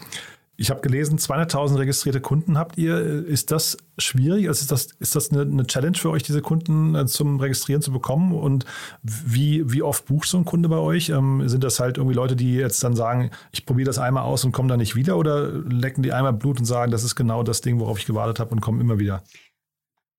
Ich 0.58 0.70
habe 0.70 0.80
gelesen, 0.80 1.18
200.000 1.18 1.80
registrierte 1.80 2.22
Kunden 2.22 2.56
habt 2.56 2.78
ihr. 2.78 2.98
Ist 2.98 3.50
das 3.50 3.76
schwierig? 3.98 4.48
Also 4.48 4.62
ist 4.62 4.72
das, 4.72 4.88
ist 4.98 5.14
das 5.14 5.30
eine, 5.30 5.42
eine 5.42 5.66
Challenge 5.66 5.98
für 5.98 6.08
euch, 6.08 6.22
diese 6.22 6.40
Kunden 6.40 6.94
äh, 6.94 7.04
zum 7.04 7.38
Registrieren 7.40 7.82
zu 7.82 7.92
bekommen? 7.92 8.32
Und 8.32 8.64
wie, 9.02 9.70
wie 9.70 9.82
oft 9.82 10.06
bucht 10.06 10.26
so 10.26 10.38
ein 10.38 10.46
Kunde 10.46 10.70
bei 10.70 10.78
euch? 10.78 11.10
Ähm, 11.10 11.46
sind 11.46 11.62
das 11.62 11.78
halt 11.78 11.98
irgendwie 11.98 12.16
Leute, 12.16 12.36
die 12.36 12.54
jetzt 12.54 12.82
dann 12.82 12.96
sagen, 12.96 13.30
ich 13.52 13.66
probiere 13.66 13.86
das 13.86 13.98
einmal 13.98 14.22
aus 14.22 14.44
und 14.46 14.52
komme 14.52 14.68
dann 14.70 14.78
nicht 14.78 14.96
wieder? 14.96 15.18
Oder 15.18 15.46
lecken 15.48 16.02
die 16.02 16.14
einmal 16.14 16.32
Blut 16.32 16.58
und 16.58 16.64
sagen, 16.64 16.90
das 16.90 17.04
ist 17.04 17.16
genau 17.16 17.42
das 17.42 17.60
Ding, 17.60 17.78
worauf 17.78 17.98
ich 17.98 18.06
gewartet 18.06 18.40
habe 18.40 18.52
und 18.52 18.62
kommen 18.62 18.80
immer 18.80 18.98
wieder? 18.98 19.22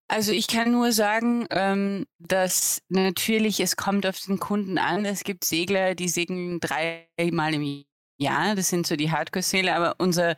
Also 0.07 0.31
ich 0.31 0.47
kann 0.47 0.71
nur 0.71 0.91
sagen, 0.93 1.47
ähm, 1.49 2.05
dass 2.17 2.81
natürlich 2.89 3.59
es 3.59 3.75
kommt 3.75 4.05
auf 4.05 4.19
den 4.21 4.39
Kunden 4.39 4.77
an. 4.77 5.05
Es 5.05 5.23
gibt 5.23 5.43
Segler, 5.43 5.95
die 5.95 6.07
segeln 6.07 6.59
dreimal 6.59 7.53
im 7.53 7.83
Jahr. 8.17 8.55
Das 8.55 8.69
sind 8.69 8.87
so 8.87 8.95
die 8.95 9.11
Hardcore-Segler. 9.11 9.75
Aber 9.75 9.95
unser 9.97 10.35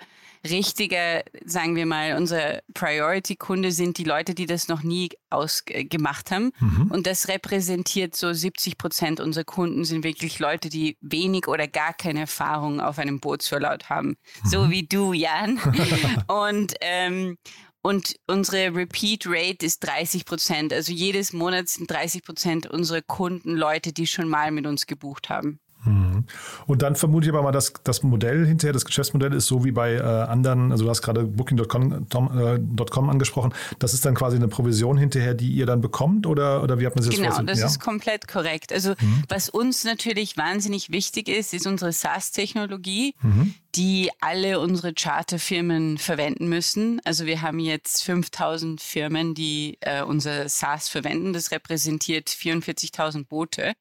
richtiger, 0.47 1.23
sagen 1.45 1.75
wir 1.75 1.85
mal, 1.85 2.15
unser 2.15 2.61
Priority-Kunde 2.73 3.71
sind 3.71 3.97
die 3.97 4.03
Leute, 4.03 4.33
die 4.33 4.45
das 4.45 4.69
noch 4.69 4.83
nie 4.83 5.09
ausgemacht 5.29 6.31
haben. 6.31 6.51
Mhm. 6.59 6.91
Und 6.91 7.07
das 7.07 7.27
repräsentiert 7.27 8.15
so 8.15 8.31
70 8.31 8.77
Prozent 8.77 9.19
unserer 9.19 9.43
Kunden 9.43 9.83
sind 9.83 10.03
wirklich 10.03 10.39
Leute, 10.39 10.69
die 10.69 10.97
wenig 11.01 11.47
oder 11.47 11.67
gar 11.67 11.93
keine 11.93 12.21
Erfahrung 12.21 12.79
auf 12.79 12.99
einem 12.99 13.19
Bootsverlaut 13.19 13.89
haben. 13.89 14.17
Mhm. 14.43 14.49
So 14.49 14.69
wie 14.69 14.87
du, 14.87 15.13
Jan. 15.13 15.59
und 16.27 16.73
ähm, 16.81 17.37
und 17.81 18.15
unsere 18.27 18.75
Repeat 18.75 19.25
Rate 19.25 19.65
ist 19.65 19.79
30 19.79 20.25
Prozent. 20.25 20.73
Also 20.73 20.91
jedes 20.91 21.33
Monat 21.33 21.69
sind 21.69 21.89
30 21.89 22.23
Prozent 22.23 22.67
unserer 22.67 23.01
Kunden 23.01 23.55
Leute, 23.55 23.93
die 23.93 24.07
schon 24.07 24.27
mal 24.27 24.51
mit 24.51 24.65
uns 24.65 24.85
gebucht 24.85 25.29
haben. 25.29 25.59
Mhm. 25.85 26.25
Und 26.67 26.81
dann 26.81 26.95
vermute 26.95 27.27
ich 27.27 27.33
aber 27.33 27.41
mal, 27.41 27.51
dass 27.51 27.73
das 27.83 28.03
Modell 28.03 28.45
hinterher, 28.45 28.73
das 28.73 28.83
Geschäftsmodell 28.83 29.33
ist 29.33 29.45
so 29.45 29.63
wie 29.63 29.71
bei 29.71 29.93
äh, 29.93 30.01
anderen, 30.01 30.71
also 30.71 30.83
du 30.83 30.89
hast 30.89 31.01
gerade 31.01 31.23
Booking.com 31.23 32.09
äh, 32.37 33.09
angesprochen, 33.09 33.53
das 33.79 33.93
ist 33.93 34.05
dann 34.05 34.13
quasi 34.13 34.35
eine 34.35 34.49
Provision 34.49 34.97
hinterher, 34.97 35.33
die 35.33 35.51
ihr 35.51 35.65
dann 35.65 35.79
bekommt 35.79 36.27
oder, 36.27 36.63
oder 36.63 36.79
wie 36.79 36.85
hat 36.85 36.95
man 36.95 37.03
sich 37.03 37.17
das 37.17 37.37
Genau, 37.37 37.41
das 37.43 37.59
ja? 37.59 37.67
ist 37.67 37.79
komplett 37.79 38.27
korrekt. 38.27 38.73
Also 38.73 38.91
mhm. 38.99 39.23
was 39.29 39.49
uns 39.49 39.85
natürlich 39.85 40.35
wahnsinnig 40.35 40.91
wichtig 40.91 41.29
ist, 41.29 41.53
ist 41.53 41.65
unsere 41.65 41.93
SaaS-Technologie, 41.93 43.15
mhm. 43.21 43.53
Die 43.75 44.09
alle 44.19 44.59
unsere 44.59 44.93
Charterfirmen 44.93 45.97
verwenden 45.97 46.49
müssen. 46.49 47.01
Also 47.05 47.25
wir 47.25 47.41
haben 47.41 47.59
jetzt 47.59 48.03
5000 48.03 48.81
Firmen, 48.81 49.35
die 49.35 49.77
äh, 49.81 50.01
unser 50.01 50.49
SaaS 50.49 50.89
verwenden. 50.89 51.33
Das 51.33 51.51
repräsentiert 51.51 52.29
44.000 52.29 53.25
Boote. 53.27 53.73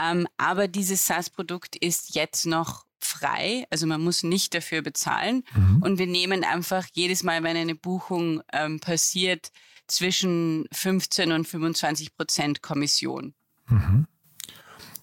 Ähm, 0.00 0.26
aber 0.36 0.68
dieses 0.68 1.06
SaaS-Produkt 1.06 1.76
ist 1.76 2.14
jetzt 2.14 2.46
noch 2.46 2.84
frei, 2.98 3.66
also 3.70 3.86
man 3.86 4.00
muss 4.00 4.22
nicht 4.22 4.54
dafür 4.54 4.82
bezahlen. 4.82 5.44
Mhm. 5.54 5.82
Und 5.82 5.98
wir 5.98 6.06
nehmen 6.06 6.42
einfach 6.42 6.86
jedes 6.92 7.22
Mal, 7.22 7.42
wenn 7.42 7.56
eine 7.56 7.74
Buchung 7.74 8.42
ähm, 8.52 8.80
passiert, 8.80 9.50
zwischen 9.86 10.66
15 10.72 11.32
und 11.32 11.46
25 11.46 12.16
Prozent 12.16 12.62
Kommission. 12.62 13.34
Mhm. 13.68 14.06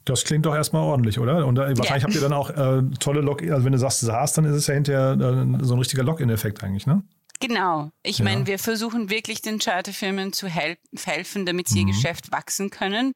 Das 0.05 0.23
klingt 0.23 0.45
doch 0.45 0.55
erstmal 0.55 0.83
ordentlich, 0.83 1.19
oder? 1.19 1.45
Und 1.45 1.57
äh, 1.57 1.77
wahrscheinlich 1.77 2.03
ja. 2.03 2.07
habt 2.07 2.15
ihr 2.15 2.21
dann 2.21 2.33
auch 2.33 2.49
äh, 2.49 2.81
tolle 2.99 3.21
Login, 3.21 3.51
also 3.51 3.65
wenn 3.65 3.71
du 3.71 3.77
sagst 3.77 4.01
SaaS, 4.01 4.33
dann 4.33 4.45
ist 4.45 4.55
es 4.55 4.67
ja 4.67 4.73
hinterher 4.73 5.11
äh, 5.13 5.63
so 5.63 5.75
ein 5.75 5.79
richtiger 5.79 6.03
Login-Effekt 6.03 6.63
eigentlich, 6.63 6.87
ne? 6.87 7.03
Genau. 7.39 7.91
Ich 8.03 8.19
ja. 8.19 8.25
meine, 8.25 8.45
wir 8.45 8.59
versuchen 8.59 9.09
wirklich 9.09 9.41
den 9.41 9.59
Charterfirmen 9.59 10.31
zu 10.31 10.47
hel 10.47 10.77
helfen, 11.05 11.45
damit 11.45 11.67
sie 11.67 11.81
mhm. 11.81 11.87
ihr 11.87 11.93
Geschäft 11.93 12.31
wachsen 12.31 12.69
können. 12.69 13.13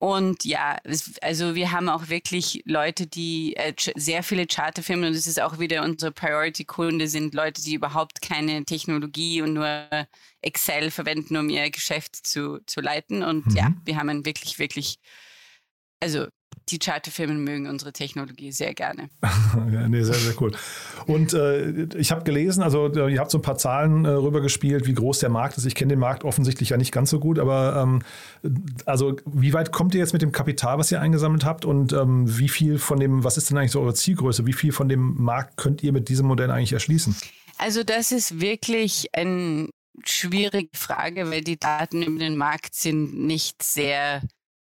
Und 0.00 0.46
ja, 0.46 0.78
also 1.20 1.54
wir 1.54 1.72
haben 1.72 1.90
auch 1.90 2.08
wirklich 2.08 2.62
Leute, 2.64 3.06
die 3.06 3.54
äh, 3.56 3.74
sehr 3.96 4.22
viele 4.22 4.46
Charterfirmen 4.46 5.08
und 5.08 5.14
das 5.14 5.26
ist 5.26 5.42
auch 5.42 5.58
wieder 5.58 5.84
unsere 5.84 6.10
Priority-Kunde 6.10 7.06
sind 7.06 7.34
Leute, 7.34 7.62
die 7.62 7.74
überhaupt 7.74 8.22
keine 8.22 8.64
Technologie 8.64 9.42
und 9.42 9.52
nur 9.52 9.86
Excel 10.40 10.90
verwenden, 10.90 11.36
um 11.36 11.50
ihr 11.50 11.70
Geschäft 11.70 12.26
zu, 12.26 12.60
zu 12.64 12.80
leiten. 12.80 13.22
Und 13.22 13.48
mhm. 13.48 13.56
ja, 13.56 13.74
wir 13.84 13.96
haben 13.98 14.08
einen 14.08 14.24
wirklich, 14.24 14.58
wirklich, 14.58 15.00
also 16.00 16.26
die 16.70 16.78
Charterfirmen 16.78 17.42
mögen 17.42 17.66
unsere 17.66 17.92
Technologie 17.92 18.52
sehr 18.52 18.74
gerne. 18.74 19.08
ja, 19.72 19.88
nee, 19.88 20.02
sehr, 20.02 20.14
sehr 20.14 20.40
cool. 20.40 20.52
Und 21.06 21.32
äh, 21.34 21.86
ich 21.96 22.12
habe 22.12 22.22
gelesen, 22.22 22.62
also 22.62 22.86
äh, 22.92 23.12
ihr 23.12 23.20
habt 23.20 23.30
so 23.30 23.38
ein 23.38 23.42
paar 23.42 23.58
Zahlen 23.58 24.04
äh, 24.04 24.10
rübergespielt, 24.10 24.86
wie 24.86 24.94
groß 24.94 25.18
der 25.18 25.30
Markt 25.30 25.58
ist. 25.58 25.64
Ich 25.66 25.74
kenne 25.74 25.90
den 25.90 25.98
Markt 25.98 26.24
offensichtlich 26.24 26.70
ja 26.70 26.76
nicht 26.76 26.92
ganz 26.92 27.10
so 27.10 27.18
gut, 27.18 27.38
aber 27.38 27.76
ähm, 27.76 28.02
also 28.86 29.16
wie 29.26 29.52
weit 29.52 29.72
kommt 29.72 29.94
ihr 29.94 30.00
jetzt 30.00 30.12
mit 30.12 30.22
dem 30.22 30.32
Kapital, 30.32 30.78
was 30.78 30.92
ihr 30.92 31.00
eingesammelt 31.00 31.44
habt 31.44 31.64
und 31.64 31.92
ähm, 31.92 32.38
wie 32.38 32.48
viel 32.48 32.78
von 32.78 33.00
dem, 33.00 33.24
was 33.24 33.36
ist 33.36 33.50
denn 33.50 33.58
eigentlich 33.58 33.72
so 33.72 33.80
eure 33.80 33.94
Zielgröße? 33.94 34.46
Wie 34.46 34.52
viel 34.52 34.72
von 34.72 34.88
dem 34.88 35.22
Markt 35.22 35.56
könnt 35.56 35.82
ihr 35.82 35.92
mit 35.92 36.08
diesem 36.08 36.26
Modell 36.26 36.50
eigentlich 36.50 36.72
erschließen? 36.72 37.16
Also 37.58 37.82
das 37.82 38.12
ist 38.12 38.40
wirklich 38.40 39.08
eine 39.12 39.68
schwierige 40.04 40.70
Frage, 40.74 41.30
weil 41.30 41.42
die 41.42 41.58
Daten 41.58 42.02
über 42.02 42.18
den 42.18 42.36
Markt 42.36 42.74
sind 42.74 43.26
nicht 43.26 43.62
sehr 43.62 44.22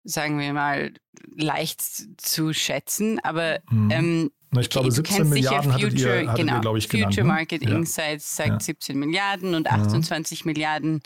sagen 0.05 0.39
wir 0.39 0.53
mal, 0.53 0.93
leicht 1.37 1.81
zu 2.21 2.53
schätzen, 2.53 3.21
aber 3.21 3.61
mhm. 3.71 3.91
ähm, 3.91 4.31
ich 4.61 4.69
glaube, 4.69 4.91
17 4.91 5.31
Milliarden 5.31 5.73
Future, 5.73 5.87
hattet 5.87 5.99
ihr, 5.99 6.29
hattet 6.29 6.37
genau, 6.37 6.57
ihr, 6.57 6.61
glaube 6.61 6.77
ich, 6.79 6.87
Future 6.87 7.09
genannt. 7.09 7.17
Ne? 7.17 7.25
Market 7.25 7.63
ja. 7.63 7.71
Insights 7.71 8.37
sagt 8.37 8.51
ja. 8.51 8.61
17 8.61 8.99
Milliarden 8.99 9.55
und 9.55 9.71
28 9.71 10.41
ja. 10.41 10.47
Milliarden 10.47 11.01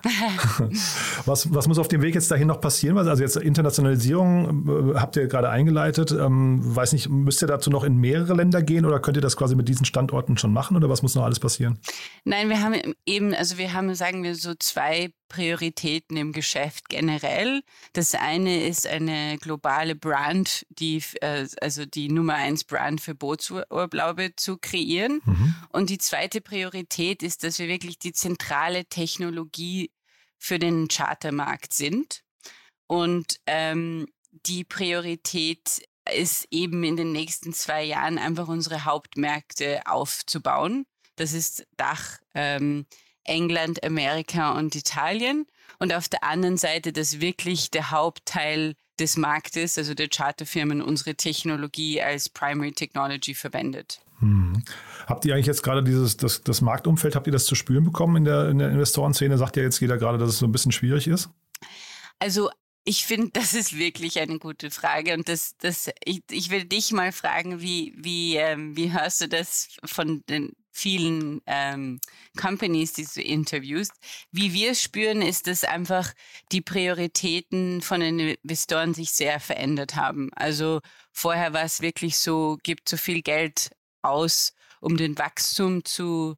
was, 1.25 1.53
was 1.53 1.67
muss 1.67 1.79
auf 1.79 1.89
dem 1.89 2.01
Weg 2.01 2.15
jetzt 2.15 2.31
dahin 2.31 2.47
noch 2.47 2.61
passieren? 2.61 2.97
Also 2.97 3.21
jetzt 3.21 3.35
Internationalisierung 3.35 4.93
äh, 4.93 4.97
habt 4.97 5.17
ihr 5.17 5.27
gerade 5.27 5.49
eingeleitet. 5.49 6.11
Ähm, 6.11 6.61
weiß 6.63 6.93
nicht, 6.93 7.09
müsst 7.09 7.41
ihr 7.43 7.47
dazu 7.47 7.69
noch 7.69 7.83
in 7.83 7.97
mehrere 7.97 8.35
Länder 8.35 8.61
gehen 8.61 8.85
oder 8.85 8.99
könnt 8.99 9.17
ihr 9.17 9.21
das 9.21 9.35
quasi 9.35 9.55
mit 9.55 9.67
diesen 9.67 9.85
Standorten 9.85 10.37
schon 10.37 10.53
machen 10.53 10.77
oder 10.77 10.89
was 10.89 11.01
muss 11.01 11.15
noch 11.15 11.25
alles 11.25 11.41
passieren? 11.41 11.77
Nein, 12.23 12.47
wir 12.47 12.61
haben 12.61 12.75
eben, 13.05 13.33
also 13.33 13.57
wir 13.57 13.73
haben, 13.73 13.93
sagen 13.95 14.23
wir 14.23 14.35
so 14.35 14.53
zwei 14.57 15.09
Prioritäten 15.29 16.17
im 16.17 16.33
Geschäft 16.33 16.89
generell. 16.89 17.61
Das 17.93 18.15
eine 18.15 18.67
ist 18.67 18.85
eine 18.85 19.37
globale 19.37 19.95
Brand, 19.95 20.65
die, 20.69 21.01
äh, 21.21 21.47
also 21.61 21.85
die 21.85 22.09
Nummer 22.09 22.33
eins 22.33 22.65
Brand 22.65 22.99
für 22.99 23.15
Bootsurlaube 23.15 24.35
zu 24.35 24.57
kreieren. 24.57 25.21
Mhm. 25.23 25.55
Und 25.69 25.89
die 25.89 25.99
zweite 25.99 26.41
Priorität 26.41 27.23
ist, 27.23 27.43
dass 27.43 27.59
wir 27.59 27.67
wirklich 27.67 27.99
die 27.99 28.11
zentrale 28.11 28.85
Technologie 28.85 29.91
für 30.37 30.59
den 30.59 30.87
Chartermarkt 30.87 31.73
sind. 31.73 32.23
Und 32.87 33.39
ähm, 33.45 34.07
die 34.31 34.63
Priorität 34.63 35.81
ist 36.13 36.47
eben 36.51 36.83
in 36.83 36.97
den 36.97 37.11
nächsten 37.11 37.53
zwei 37.53 37.83
Jahren 37.83 38.17
einfach 38.17 38.47
unsere 38.47 38.85
Hauptmärkte 38.85 39.81
aufzubauen. 39.85 40.85
Das 41.15 41.33
ist 41.33 41.67
Dach, 41.77 42.17
ähm, 42.33 42.85
England, 43.29 43.83
Amerika 43.83 44.57
und 44.57 44.75
Italien. 44.75 45.45
Und 45.77 45.93
auf 45.93 46.09
der 46.09 46.23
anderen 46.23 46.57
Seite, 46.57 46.91
dass 46.91 47.21
wirklich 47.21 47.71
der 47.71 47.91
Hauptteil 47.91 48.75
des 48.99 49.15
Marktes, 49.15 49.77
also 49.77 49.93
der 49.93 50.09
Charterfirmen, 50.09 50.81
unsere 50.81 51.15
Technologie 51.15 52.01
als 52.01 52.27
Primary 52.27 52.73
Technology 52.73 53.33
verwendet. 53.33 54.01
Hm. 54.19 54.61
Habt 55.07 55.23
ihr 55.23 55.33
eigentlich 55.33 55.45
jetzt 55.45 55.63
gerade 55.63 55.83
dieses, 55.83 56.17
das, 56.17 56.43
das 56.43 56.59
Marktumfeld, 56.59 57.15
habt 57.15 57.27
ihr 57.27 57.33
das 57.33 57.45
zu 57.45 57.55
spüren 57.55 57.85
bekommen 57.85 58.17
in 58.17 58.25
der, 58.25 58.49
in 58.49 58.59
der 58.59 58.69
Investorenszene? 58.69 59.37
Sagt 59.37 59.55
ja 59.55 59.63
jetzt 59.63 59.79
jeder 59.79 59.97
gerade, 59.97 60.17
dass 60.17 60.29
es 60.29 60.39
so 60.39 60.45
ein 60.45 60.51
bisschen 60.51 60.73
schwierig 60.73 61.07
ist? 61.07 61.29
Also 62.19 62.49
ich 62.83 63.05
finde, 63.05 63.29
das 63.33 63.53
ist 63.53 63.77
wirklich 63.77 64.19
eine 64.19 64.39
gute 64.39 64.71
Frage. 64.71 65.13
Und 65.13 65.29
das, 65.29 65.55
das, 65.59 65.89
ich, 66.03 66.21
ich 66.29 66.49
will 66.49 66.65
dich 66.65 66.91
mal 66.91 67.11
fragen, 67.11 67.61
wie, 67.61 67.93
wie, 67.97 68.35
ähm, 68.35 68.75
wie 68.75 68.91
hörst 68.91 69.21
du 69.21 69.29
das 69.29 69.69
von 69.85 70.23
den 70.27 70.53
vielen 70.79 71.41
ähm, 71.45 71.99
Companies, 72.37 72.93
die 72.93 73.05
du 73.05 73.21
interviewst. 73.21 73.91
Wie 74.31 74.53
wir 74.53 74.75
spüren, 74.75 75.21
ist, 75.21 75.47
dass 75.47 75.63
einfach 75.63 76.13
die 76.51 76.61
Prioritäten 76.61 77.81
von 77.81 77.99
den 77.99 78.19
Investoren 78.19 78.93
sich 78.93 79.11
sehr 79.11 79.39
verändert 79.39 79.95
haben. 79.95 80.29
Also 80.35 80.79
vorher 81.11 81.53
war 81.53 81.63
es 81.63 81.81
wirklich 81.81 82.17
so, 82.17 82.57
gibt 82.63 82.87
so 82.87 82.97
viel 82.97 83.21
Geld 83.21 83.71
aus, 84.01 84.53
um 84.79 84.95
den 84.95 85.17
Wachstum 85.17 85.83
zu 85.83 86.35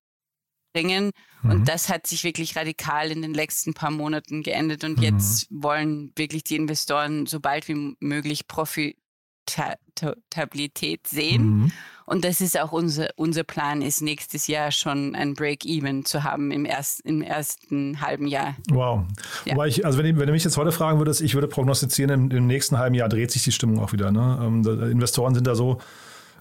bringen. 0.74 1.12
Mhm. 1.44 1.52
Und 1.52 1.68
das 1.68 1.90
hat 1.90 2.08
sich 2.08 2.24
wirklich 2.24 2.56
radikal 2.56 3.12
in 3.12 3.22
den 3.22 3.34
letzten 3.34 3.74
paar 3.74 3.92
Monaten 3.92 4.42
geändert. 4.42 4.84
Und 4.84 4.98
mhm. 4.98 5.04
jetzt 5.04 5.48
wollen 5.52 6.12
wirklich 6.16 6.44
die 6.44 6.56
Investoren 6.56 7.28
so 7.28 7.40
bald 7.40 7.68
wie 7.68 7.96
möglich 8.00 8.48
Profi 8.48 8.98
Profitabilität 9.46 11.08
sehen. 11.08 11.44
Mhm. 11.44 11.72
Und 12.12 12.26
das 12.26 12.42
ist 12.42 12.60
auch 12.60 12.74
unser, 12.74 13.08
unser 13.16 13.46
Plan, 13.46 13.82
ist 13.82 14.02
nächstes 14.02 14.48
Jahr 14.48 14.72
schon 14.72 15.16
ein 15.16 15.34
Break-Even 15.34 16.04
zu 16.04 16.26
haben 16.26 16.52
im, 16.52 16.66
erst, 16.66 17.00
im 17.06 17.22
ersten 17.22 18.02
halben 18.02 18.28
Jahr. 18.28 18.56
Wow. 18.70 19.06
Ja. 19.46 19.54
Wobei 19.54 19.68
ich, 19.68 19.86
also 19.86 19.98
wenn, 19.98 20.20
wenn 20.20 20.28
du 20.28 20.34
mich 20.34 20.44
jetzt 20.44 20.58
heute 20.58 20.74
fragen 20.74 20.98
würdest, 20.98 21.22
ich 21.22 21.36
würde 21.36 21.48
prognostizieren, 21.48 22.12
im, 22.12 22.30
im 22.30 22.48
nächsten 22.48 22.78
halben 22.78 22.96
Jahr 22.96 23.08
dreht 23.08 23.32
sich 23.32 23.44
die 23.44 23.54
Stimmung 23.54 23.80
auch 23.80 23.94
wieder. 23.94 24.12
Ne? 24.12 24.40
Ähm, 24.44 24.92
Investoren 24.92 25.34
sind 25.36 25.48
da 25.48 25.56
so 25.56 25.80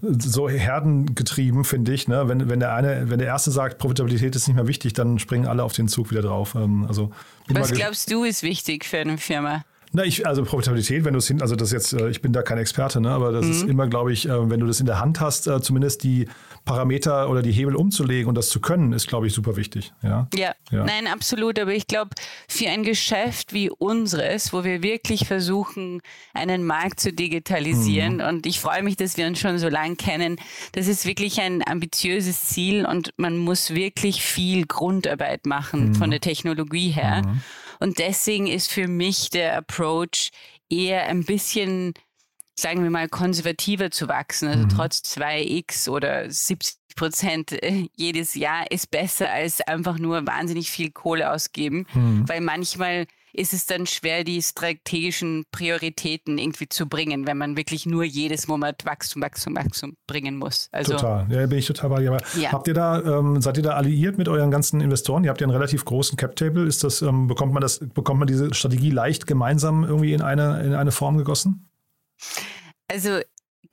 so 0.02 0.48
herdengetrieben, 0.48 1.62
finde 1.64 1.92
ich. 1.92 2.08
Ne? 2.08 2.26
Wenn, 2.26 2.48
wenn, 2.48 2.58
der 2.58 2.74
eine, 2.74 3.10
wenn 3.10 3.18
der 3.18 3.28
erste 3.28 3.52
sagt, 3.52 3.78
Profitabilität 3.78 4.34
ist 4.34 4.48
nicht 4.48 4.56
mehr 4.56 4.66
wichtig, 4.66 4.94
dann 4.94 5.18
springen 5.20 5.46
alle 5.46 5.62
auf 5.62 5.74
den 5.74 5.86
Zug 5.88 6.10
wieder 6.10 6.22
drauf. 6.22 6.56
Ähm, 6.56 6.86
also, 6.88 7.12
Was 7.48 7.70
glaubst 7.70 8.10
du 8.10 8.24
ist 8.24 8.42
wichtig 8.42 8.84
für 8.86 8.98
eine 8.98 9.18
Firma? 9.18 9.62
Na, 9.92 10.04
ich, 10.04 10.24
also 10.24 10.44
Profitabilität, 10.44 11.04
wenn 11.04 11.14
du 11.14 11.18
es 11.18 11.26
hin, 11.26 11.42
also 11.42 11.56
das 11.56 11.72
jetzt, 11.72 11.92
äh, 11.92 12.10
ich 12.10 12.22
bin 12.22 12.32
da 12.32 12.42
kein 12.42 12.58
Experte, 12.58 13.00
ne, 13.00 13.10
aber 13.10 13.32
das 13.32 13.46
mhm. 13.46 13.50
ist 13.50 13.62
immer, 13.64 13.88
glaube 13.88 14.12
ich, 14.12 14.28
äh, 14.28 14.50
wenn 14.50 14.60
du 14.60 14.66
das 14.66 14.78
in 14.78 14.86
der 14.86 15.00
Hand 15.00 15.20
hast, 15.20 15.48
äh, 15.48 15.60
zumindest 15.60 16.04
die 16.04 16.28
Parameter 16.64 17.28
oder 17.28 17.42
die 17.42 17.50
Hebel 17.50 17.74
umzulegen 17.74 18.28
und 18.28 18.36
das 18.36 18.50
zu 18.50 18.60
können, 18.60 18.92
ist, 18.92 19.08
glaube 19.08 19.26
ich, 19.26 19.32
super 19.32 19.56
wichtig. 19.56 19.92
Ja, 20.02 20.28
ja. 20.34 20.54
ja. 20.70 20.84
nein, 20.84 21.08
absolut. 21.08 21.58
Aber 21.58 21.72
ich 21.72 21.88
glaube, 21.88 22.10
für 22.48 22.68
ein 22.68 22.84
Geschäft 22.84 23.52
wie 23.52 23.68
unseres, 23.68 24.52
wo 24.52 24.62
wir 24.62 24.82
wirklich 24.82 25.26
versuchen, 25.26 26.02
einen 26.34 26.64
Markt 26.64 27.00
zu 27.00 27.12
digitalisieren, 27.12 28.16
mhm. 28.16 28.24
und 28.24 28.46
ich 28.46 28.60
freue 28.60 28.84
mich, 28.84 28.96
dass 28.96 29.16
wir 29.16 29.26
uns 29.26 29.40
schon 29.40 29.58
so 29.58 29.68
lange 29.68 29.96
kennen, 29.96 30.36
das 30.72 30.86
ist 30.86 31.04
wirklich 31.04 31.40
ein 31.40 31.66
ambitiöses 31.66 32.42
Ziel 32.42 32.86
und 32.86 33.12
man 33.16 33.36
muss 33.36 33.74
wirklich 33.74 34.22
viel 34.22 34.66
Grundarbeit 34.66 35.46
machen 35.46 35.88
mhm. 35.88 35.94
von 35.96 36.10
der 36.10 36.20
Technologie 36.20 36.90
her. 36.90 37.22
Und 37.80 37.98
deswegen 37.98 38.46
ist 38.46 38.70
für 38.70 38.86
mich 38.86 39.30
der 39.30 39.56
Approach 39.56 40.30
eher 40.68 41.06
ein 41.06 41.24
bisschen, 41.24 41.94
sagen 42.54 42.82
wir 42.82 42.90
mal, 42.90 43.08
konservativer 43.08 43.90
zu 43.90 44.06
wachsen. 44.06 44.48
Also 44.48 44.64
mhm. 44.64 44.68
trotz 44.68 44.98
2x 44.98 45.88
oder 45.88 46.30
70 46.30 46.76
Prozent 46.94 47.52
äh, 47.52 47.88
jedes 47.96 48.34
Jahr 48.34 48.70
ist 48.70 48.90
besser 48.90 49.30
als 49.30 49.60
einfach 49.62 49.98
nur 49.98 50.26
wahnsinnig 50.26 50.70
viel 50.70 50.90
Kohle 50.90 51.32
ausgeben, 51.32 51.86
mhm. 51.94 52.28
weil 52.28 52.40
manchmal 52.40 53.06
ist 53.32 53.52
es 53.52 53.66
dann 53.66 53.86
schwer, 53.86 54.24
die 54.24 54.42
strategischen 54.42 55.44
Prioritäten 55.50 56.38
irgendwie 56.38 56.68
zu 56.68 56.88
bringen, 56.88 57.26
wenn 57.26 57.38
man 57.38 57.56
wirklich 57.56 57.86
nur 57.86 58.04
jedes 58.04 58.48
Monat 58.48 58.84
Wachstum, 58.84 59.22
Wachstum, 59.22 59.56
Wachstum 59.56 59.96
bringen 60.06 60.36
muss. 60.36 60.68
Also, 60.72 60.92
total, 60.92 61.26
ja, 61.30 61.46
bin 61.46 61.58
ich 61.58 61.66
total 61.66 61.90
bei 61.90 62.00
dir. 62.00 62.16
Ja. 62.38 62.52
Habt 62.52 62.68
ihr 62.68 62.74
da, 62.74 63.00
ähm, 63.00 63.40
seid 63.40 63.56
ihr 63.56 63.62
da 63.62 63.70
alliiert 63.70 64.18
mit 64.18 64.28
euren 64.28 64.50
ganzen 64.50 64.80
Investoren? 64.80 65.24
Ihr 65.24 65.30
habt 65.30 65.40
ja 65.40 65.46
einen 65.46 65.54
relativ 65.56 65.84
großen 65.84 66.16
Cap-Table. 66.16 66.66
Ist 66.66 66.84
das, 66.84 67.02
ähm, 67.02 67.26
bekommt 67.26 67.52
man 67.52 67.60
das, 67.60 67.80
bekommt 67.80 68.18
man 68.20 68.28
diese 68.28 68.52
Strategie 68.54 68.90
leicht 68.90 69.26
gemeinsam 69.26 69.84
irgendwie 69.84 70.12
in 70.12 70.22
eine, 70.22 70.62
in 70.62 70.74
eine 70.74 70.92
Form 70.92 71.16
gegossen? 71.16 71.68
Also 72.88 73.20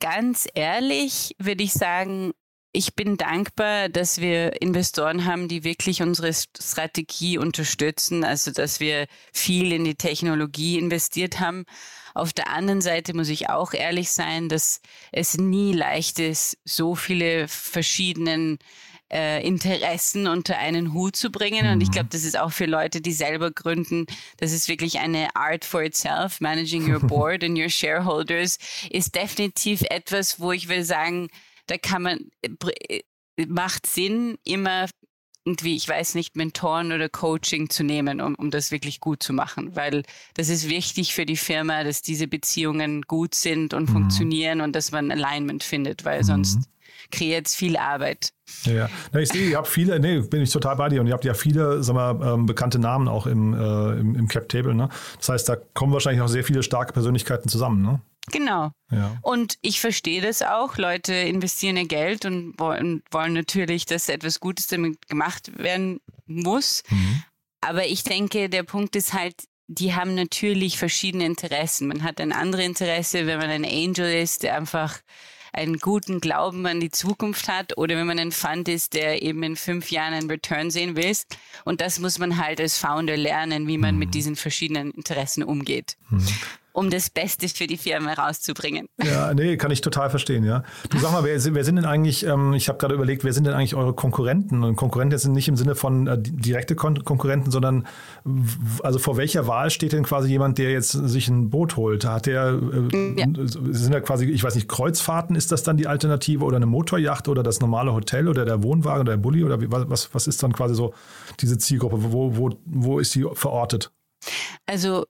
ganz 0.00 0.46
ehrlich 0.54 1.34
würde 1.38 1.64
ich 1.64 1.72
sagen, 1.72 2.32
ich 2.72 2.94
bin 2.94 3.16
dankbar, 3.16 3.88
dass 3.88 4.20
wir 4.20 4.60
Investoren 4.60 5.24
haben, 5.24 5.48
die 5.48 5.64
wirklich 5.64 6.02
unsere 6.02 6.32
Strategie 6.32 7.38
unterstützen, 7.38 8.24
also 8.24 8.50
dass 8.50 8.78
wir 8.78 9.06
viel 9.32 9.72
in 9.72 9.84
die 9.84 9.94
Technologie 9.94 10.78
investiert 10.78 11.40
haben. 11.40 11.64
Auf 12.14 12.32
der 12.32 12.48
anderen 12.50 12.80
Seite 12.80 13.14
muss 13.14 13.28
ich 13.28 13.48
auch 13.48 13.72
ehrlich 13.72 14.10
sein, 14.10 14.48
dass 14.48 14.80
es 15.12 15.38
nie 15.38 15.72
leicht 15.72 16.18
ist, 16.18 16.58
so 16.64 16.94
viele 16.94 17.48
verschiedenen 17.48 18.58
äh, 19.10 19.46
Interessen 19.46 20.26
unter 20.26 20.58
einen 20.58 20.92
Hut 20.92 21.16
zu 21.16 21.30
bringen. 21.30 21.66
Mhm. 21.66 21.72
Und 21.72 21.80
ich 21.80 21.88
mhm. 21.88 21.92
glaube, 21.92 22.08
das 22.10 22.24
ist 22.24 22.38
auch 22.38 22.52
für 22.52 22.66
Leute, 22.66 23.00
die 23.00 23.12
selber 23.12 23.50
gründen, 23.50 24.06
das 24.36 24.52
ist 24.52 24.68
wirklich 24.68 24.98
eine 24.98 25.34
Art 25.34 25.64
for 25.64 25.82
itself. 25.82 26.40
Managing 26.40 26.92
your 26.92 27.00
board 27.06 27.42
and 27.42 27.58
your 27.58 27.70
shareholders 27.70 28.58
ist 28.90 29.14
definitiv 29.14 29.82
etwas, 29.88 30.40
wo 30.40 30.52
ich 30.52 30.68
will 30.68 30.84
sagen, 30.84 31.28
da 31.68 31.78
kann 31.78 32.02
man, 32.02 32.18
äh, 32.42 33.02
äh, 33.36 33.46
macht 33.46 33.86
Sinn, 33.86 34.36
immer 34.44 34.86
irgendwie, 35.44 35.76
ich 35.76 35.88
weiß 35.88 36.14
nicht, 36.14 36.36
Mentoren 36.36 36.92
oder 36.92 37.08
Coaching 37.08 37.70
zu 37.70 37.82
nehmen, 37.82 38.20
um, 38.20 38.34
um 38.34 38.50
das 38.50 38.70
wirklich 38.70 39.00
gut 39.00 39.22
zu 39.22 39.32
machen, 39.32 39.74
weil 39.76 40.02
das 40.34 40.50
ist 40.50 40.68
wichtig 40.68 41.14
für 41.14 41.24
die 41.24 41.38
Firma, 41.38 41.84
dass 41.84 42.02
diese 42.02 42.28
Beziehungen 42.28 43.02
gut 43.02 43.34
sind 43.34 43.72
und 43.72 43.88
mhm. 43.88 43.92
funktionieren 43.92 44.60
und 44.60 44.76
dass 44.76 44.92
man 44.92 45.10
Alignment 45.10 45.62
findet, 45.62 46.04
weil 46.04 46.18
mhm. 46.18 46.24
sonst 46.24 46.68
kreiert 47.10 47.46
es 47.46 47.54
viel 47.54 47.78
Arbeit. 47.78 48.32
Ja, 48.64 48.90
Na, 49.12 49.20
ich 49.20 49.30
sehe, 49.30 49.48
ihr 49.48 49.56
habt 49.56 49.68
viele, 49.68 49.98
nee, 50.00 50.20
bin 50.20 50.42
ich 50.42 50.50
total 50.50 50.76
bei 50.76 50.90
dir 50.90 51.00
und 51.00 51.06
ihr 51.06 51.14
habt 51.14 51.24
ja 51.24 51.32
viele, 51.32 51.82
sag 51.82 51.94
mal, 51.94 52.34
ähm, 52.34 52.44
bekannte 52.44 52.78
Namen 52.78 53.08
auch 53.08 53.26
im, 53.26 53.54
äh, 53.54 54.00
im, 54.00 54.14
im 54.16 54.28
Cap 54.28 54.48
Table, 54.50 54.74
ne? 54.74 54.90
Das 55.16 55.30
heißt, 55.30 55.48
da 55.48 55.56
kommen 55.56 55.94
wahrscheinlich 55.94 56.20
auch 56.20 56.28
sehr 56.28 56.44
viele 56.44 56.62
starke 56.62 56.92
Persönlichkeiten 56.92 57.48
zusammen, 57.48 57.82
ne? 57.82 58.00
Genau. 58.32 58.72
Ja. 58.90 59.16
Und 59.22 59.58
ich 59.62 59.80
verstehe 59.80 60.20
das 60.20 60.42
auch. 60.42 60.76
Leute 60.76 61.14
investieren 61.14 61.76
ihr 61.76 61.86
Geld 61.86 62.24
und 62.24 62.58
wollen, 62.58 63.02
wollen 63.10 63.32
natürlich, 63.32 63.86
dass 63.86 64.08
etwas 64.08 64.40
Gutes 64.40 64.66
damit 64.66 65.08
gemacht 65.08 65.58
werden 65.58 66.00
muss. 66.26 66.82
Mhm. 66.88 67.22
Aber 67.60 67.86
ich 67.86 68.04
denke, 68.04 68.48
der 68.48 68.62
Punkt 68.62 68.96
ist 68.96 69.12
halt, 69.12 69.34
die 69.66 69.94
haben 69.94 70.14
natürlich 70.14 70.78
verschiedene 70.78 71.26
Interessen. 71.26 71.88
Man 71.88 72.02
hat 72.02 72.20
ein 72.20 72.32
anderes 72.32 72.64
Interesse, 72.64 73.26
wenn 73.26 73.38
man 73.38 73.50
ein 73.50 73.64
Angel 73.64 74.22
ist, 74.22 74.42
der 74.42 74.56
einfach 74.56 74.98
einen 75.52 75.78
guten 75.78 76.20
Glauben 76.20 76.66
an 76.66 76.80
die 76.80 76.90
Zukunft 76.90 77.48
hat 77.48 77.76
oder 77.76 77.96
wenn 77.96 78.06
man 78.06 78.18
ein 78.18 78.32
Fund 78.32 78.68
ist, 78.68 78.94
der 78.94 79.22
eben 79.22 79.42
in 79.42 79.56
fünf 79.56 79.90
Jahren 79.90 80.14
einen 80.14 80.30
Return 80.30 80.70
sehen 80.70 80.96
will. 80.96 81.16
Und 81.64 81.80
das 81.80 81.98
muss 81.98 82.18
man 82.18 82.38
halt 82.38 82.60
als 82.60 82.78
Founder 82.78 83.16
lernen, 83.16 83.66
wie 83.66 83.78
man 83.78 83.94
mhm. 83.94 83.98
mit 83.98 84.14
diesen 84.14 84.36
verschiedenen 84.36 84.90
Interessen 84.92 85.42
umgeht. 85.42 85.96
Mhm 86.10 86.26
um 86.78 86.90
das 86.90 87.10
Beste 87.10 87.48
für 87.48 87.66
die 87.66 87.76
Firma 87.76 88.12
rauszubringen. 88.12 88.86
Ja, 89.02 89.34
nee, 89.34 89.56
kann 89.56 89.72
ich 89.72 89.80
total 89.80 90.10
verstehen, 90.10 90.44
ja. 90.44 90.62
Du 90.90 90.98
sag 90.98 91.10
mal, 91.10 91.24
wer, 91.24 91.36
wer 91.54 91.64
sind 91.64 91.74
denn 91.74 91.84
eigentlich, 91.84 92.24
ähm, 92.24 92.52
ich 92.52 92.68
habe 92.68 92.78
gerade 92.78 92.94
überlegt, 92.94 93.24
wer 93.24 93.32
sind 93.32 93.48
denn 93.48 93.54
eigentlich 93.54 93.74
eure 93.74 93.94
Konkurrenten? 93.94 94.62
Und 94.62 94.76
Konkurrenten 94.76 95.18
sind 95.18 95.32
nicht 95.32 95.48
im 95.48 95.56
Sinne 95.56 95.74
von 95.74 96.06
äh, 96.06 96.16
direkte 96.20 96.76
Kon 96.76 97.02
Konkurrenten, 97.02 97.50
sondern 97.50 97.84
also 98.84 99.00
vor 99.00 99.16
welcher 99.16 99.48
Wahl 99.48 99.70
steht 99.70 99.92
denn 99.92 100.04
quasi 100.04 100.28
jemand, 100.28 100.58
der 100.58 100.70
jetzt 100.70 100.92
sich 100.92 101.26
ein 101.28 101.50
Boot 101.50 101.76
holt? 101.76 102.04
Hat 102.04 102.26
der, 102.26 102.60
äh, 102.92 103.20
ja. 103.20 103.26
sind 103.70 103.92
da 103.92 104.00
quasi, 104.00 104.26
ich 104.26 104.44
weiß 104.44 104.54
nicht, 104.54 104.68
Kreuzfahrten, 104.68 105.34
ist 105.34 105.50
das 105.50 105.64
dann 105.64 105.78
die 105.78 105.88
Alternative 105.88 106.44
oder 106.44 106.58
eine 106.58 106.66
Motorjacht 106.66 107.26
oder 107.26 107.42
das 107.42 107.58
normale 107.58 107.92
Hotel 107.92 108.28
oder 108.28 108.44
der 108.44 108.62
Wohnwagen 108.62 109.00
oder 109.00 109.12
der 109.14 109.18
Bulli 109.18 109.42
oder 109.42 109.60
wie, 109.60 109.66
was, 109.68 110.14
was 110.14 110.28
ist 110.28 110.44
dann 110.44 110.52
quasi 110.52 110.76
so 110.76 110.94
diese 111.40 111.58
Zielgruppe? 111.58 112.12
Wo, 112.12 112.36
wo, 112.36 112.50
wo 112.66 113.00
ist 113.00 113.16
die 113.16 113.26
verortet? 113.34 113.90
Also 114.66 115.06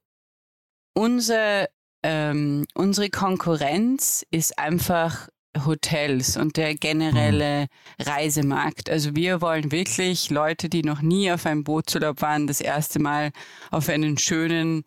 unser, 0.99 1.69
ähm, 2.03 2.67
unsere 2.75 3.09
Konkurrenz 3.09 4.27
ist 4.33 4.59
einfach 4.59 5.29
Hotels 5.65 6.37
und 6.37 6.57
der 6.57 6.75
generelle 6.75 7.63
mhm. 7.63 8.05
Reisemarkt. 8.05 8.91
Also 8.91 9.15
wir 9.15 9.41
wollen 9.41 9.71
wirklich 9.71 10.29
Leute, 10.29 10.69
die 10.69 10.83
noch 10.83 11.01
nie 11.01 11.31
auf 11.31 11.47
einem 11.47 11.63
Bootsurlaub 11.63 12.21
waren, 12.21 12.49
das 12.49 12.61
erste 12.61 12.99
Mal 12.99 13.31
auf 13.71 13.89
einen 13.89 14.19
schönen 14.19 14.83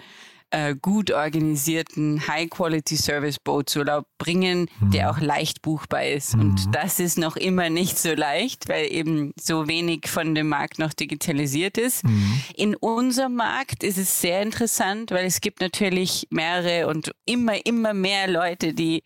äh, 0.52 0.76
gut 0.80 1.12
organisierten 1.12 2.28
High-Quality-Service-Bootsurlaub 2.28 4.06
bringen, 4.18 4.70
mhm. 4.80 4.92
der 4.92 5.10
auch 5.10 5.20
leicht 5.20 5.62
buchbar 5.62 6.06
ist. 6.06 6.36
Mhm. 6.36 6.42
Und 6.42 6.76
das 6.76 7.00
ist 7.00 7.18
noch 7.18 7.38
immer 7.38 7.70
nicht 7.70 7.98
so 7.98 8.14
leicht, 8.14 8.70
weil 8.70 8.92
eben 8.92 9.34
so 9.40 9.68
wenig 9.68 10.08
von 10.08 10.36
dem 10.36 10.50
Markt 10.50 10.78
noch 10.80 10.94
digitalisiert 10.94 11.78
ist. 11.78 12.04
Mhm. 12.04 12.42
In 12.56 12.76
unserem 12.76 13.36
Markt 13.36 13.84
ist 13.84 13.98
es 13.98 14.22
sehr 14.22 14.42
interessant, 14.42 15.12
weil 15.12 15.26
es 15.26 15.42
gibt 15.42 15.62
natürlich 15.62 16.28
mehrere 16.30 16.88
und 16.88 17.12
immer, 17.26 17.66
immer 17.66 17.94
mehr 17.94 18.28
Leute, 18.28 18.74
die 18.74 19.04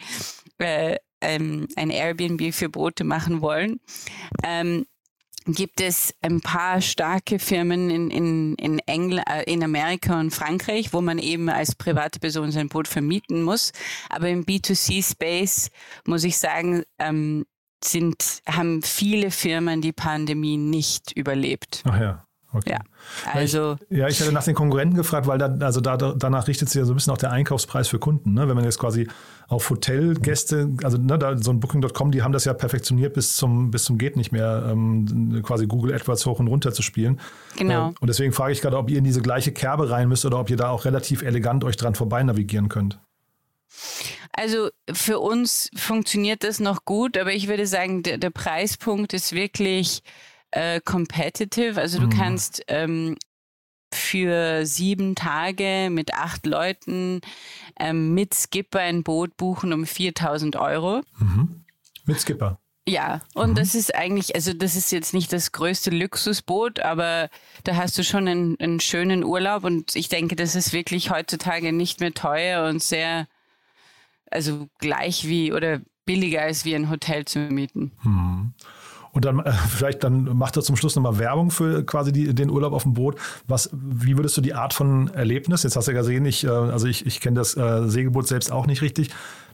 äh, 0.58 0.98
ähm, 1.22 1.68
ein 1.76 1.90
Airbnb 1.90 2.54
für 2.54 2.70
Boote 2.70 3.04
machen 3.04 3.42
wollen. 3.42 3.80
Ähm, 4.44 4.86
gibt 5.46 5.80
es 5.82 6.14
ein 6.22 6.42
paar 6.42 6.82
starke 6.82 7.40
Firmen 7.40 7.90
in, 7.90 8.10
in, 8.10 8.56
in, 8.56 8.80
Engl 8.80 9.22
äh, 9.30 9.44
in 9.52 9.64
Amerika 9.64 10.20
und 10.20 10.32
Frankreich, 10.32 10.94
wo 10.94 11.02
man 11.02 11.20
eben 11.20 11.50
als 11.50 11.76
private 11.76 12.20
Person 12.20 12.52
sein 12.52 12.70
Boot 12.70 12.88
vermieten 12.88 13.44
muss. 13.44 13.72
Aber 14.10 14.30
im 14.30 14.46
B2C-Space 14.46 15.70
muss 16.06 16.24
ich 16.24 16.38
sagen, 16.38 16.84
ähm, 17.00 17.46
sind, 17.84 18.42
haben 18.48 18.82
viele 18.82 19.30
Firmen 19.32 19.82
die 19.82 19.94
Pandemie 19.94 20.58
nicht 20.58 21.12
überlebt. 21.12 21.84
Ach 21.86 22.00
ja. 22.00 22.28
Okay. 22.56 22.72
Ja, 22.72 22.80
also. 23.34 23.78
Ich, 23.90 23.98
ja, 23.98 24.08
ich 24.08 24.20
hatte 24.22 24.32
nach 24.32 24.44
den 24.44 24.56
Konkurrenten 24.56 24.96
gefragt, 24.96 25.28
weil 25.28 25.38
da, 25.38 25.48
also 25.60 25.82
da, 25.82 25.98
danach 25.98 26.48
richtet 26.48 26.70
sich 26.70 26.80
ja 26.80 26.86
so 26.86 26.94
ein 26.94 26.96
bisschen 26.96 27.14
auch 27.14 27.18
der 27.18 27.32
Einkaufspreis 27.32 27.88
für 27.88 28.00
Kunden. 28.00 28.34
Ne? 28.34 28.48
Wenn 28.48 28.56
man 28.56 28.64
jetzt 28.64 28.80
quasi 28.80 29.08
auf 29.48 29.70
Hotelgäste, 29.70 30.70
also 30.84 30.98
ne, 30.98 31.20
da, 31.20 31.38
so 31.38 31.52
ein 31.52 31.60
Booking.com, 31.60 32.12
die 32.12 32.24
haben 32.24 32.32
das 32.32 32.46
ja 32.46 32.54
perfektioniert 32.54 33.14
bis 33.14 33.36
zum, 33.36 33.72
bis 33.72 33.84
zum 33.84 33.98
geht 33.98 34.16
nicht 34.16 34.32
mehr, 34.32 34.68
ähm, 34.72 35.42
quasi 35.44 35.68
Google 35.68 35.94
AdWords 35.94 36.26
hoch 36.26 36.40
und 36.40 36.48
runter 36.48 36.72
zu 36.74 36.82
spielen. 36.82 37.20
Genau. 37.58 37.90
Äh, 37.90 37.94
und 38.00 38.08
deswegen 38.08 38.34
frage 38.34 38.54
ich 38.54 38.62
gerade, 38.62 38.78
ob 38.78 38.90
ihr 38.90 38.98
in 38.98 39.04
diese 39.04 39.22
gleiche 39.22 39.52
Kerbe 39.52 39.90
rein 39.90 40.08
müsst 40.08 40.26
oder 40.26 40.40
ob 40.40 40.50
ihr 40.50 40.58
da 40.58 40.70
auch 40.70 40.86
relativ 40.86 41.22
elegant 41.22 41.64
euch 41.64 41.78
dran 41.78 41.96
vorbei 41.96 42.24
navigieren 42.24 42.70
könnt. 42.70 43.00
Also 44.32 44.70
für 44.92 45.20
uns 45.20 45.70
funktioniert 45.76 46.44
das 46.44 46.60
noch 46.60 46.84
gut, 46.84 47.18
aber 47.18 47.32
ich 47.32 47.48
würde 47.48 47.68
sagen, 47.68 48.04
der, 48.04 48.18
der 48.18 48.32
Preispunkt 48.32 49.14
ist 49.14 49.32
wirklich 49.32 50.02
äh, 50.56 50.80
competitive. 50.80 51.80
Also 51.80 52.00
du 52.00 52.08
mhm. 52.08 52.12
kannst 52.12 52.64
ähm, 52.68 53.18
für 53.94 54.66
sieben 54.66 55.16
Tage 55.16 55.90
mit 55.92 56.14
acht 56.14 56.46
Leuten 56.46 57.22
ähm, 57.80 58.14
mit 58.14 58.34
Skipper 58.34 58.80
ein 58.80 59.04
Boot 59.04 59.38
buchen 59.38 59.74
um 59.74 59.86
4000 59.86 60.56
Euro. 60.56 61.02
Mhm. 61.20 61.66
Mit 62.06 62.20
Skipper. 62.20 62.60
Ja, 62.88 63.22
und 63.34 63.52
mhm. 63.52 63.56
das 63.56 63.74
ist 63.74 63.96
eigentlich, 63.96 64.36
also 64.36 64.54
das 64.54 64.76
ist 64.76 64.92
jetzt 64.92 65.14
nicht 65.14 65.34
das 65.34 65.52
größte 65.52 65.90
Luxusboot, 65.90 66.80
aber 66.80 67.30
da 67.64 67.76
hast 67.76 67.98
du 67.98 68.04
schon 68.04 68.28
einen, 68.28 68.60
einen, 68.60 68.80
schönen 68.80 69.24
Urlaub 69.24 69.64
und 69.64 69.96
ich 69.96 70.08
denke, 70.08 70.36
das 70.36 70.54
ist 70.54 70.72
wirklich 70.72 71.10
heutzutage 71.10 71.74
nicht 71.74 72.00
mehr 72.00 72.14
teuer 72.14 72.70
und 72.70 72.84
sehr, 72.84 73.28
also 74.30 74.68
gleich 74.78 75.28
wie 75.28 75.52
oder 75.52 75.82
billiger 76.06 76.44
als 76.44 76.64
wie 76.64 76.76
ein 76.76 76.92
Hotel 76.92 77.26
zu 77.26 77.40
mieten. 77.40 77.92
Mhm. 78.04 78.54
Und 79.16 79.24
dann 79.24 79.40
äh, 79.40 79.52
vielleicht 79.70 80.04
dann 80.04 80.38
macht 80.38 80.58
er 80.58 80.62
zum 80.62 80.76
Schluss 80.76 80.96
nochmal 80.96 81.18
Werbung 81.18 81.50
für 81.50 81.84
quasi 81.86 82.12
die, 82.12 82.36
den 82.36 82.52
Urlaub 82.52 82.74
auf 82.74 82.84
dem 82.84 82.94
Boot. 82.94 83.18
Was, 83.48 83.70
wie 83.74 84.18
würdest 84.18 84.38
du 84.38 84.42
die 84.42 84.54
Art 84.54 84.74
von 84.74 85.08
Erlebnis, 85.14 85.64
jetzt 85.64 85.76
hast 85.76 85.88
du 85.88 85.92
ja 85.92 85.98
gesehen, 85.98 86.26
ich, 86.26 86.44
äh, 86.44 86.50
also 86.50 86.86
ich, 86.86 87.06
ich 87.06 87.22
kenne 87.22 87.40
das 87.40 87.58
äh, 87.58 87.88
Segelboot 87.88 88.28
selbst 88.28 88.52
auch 88.52 88.68
nicht 88.68 88.82
richtig, 88.82 89.10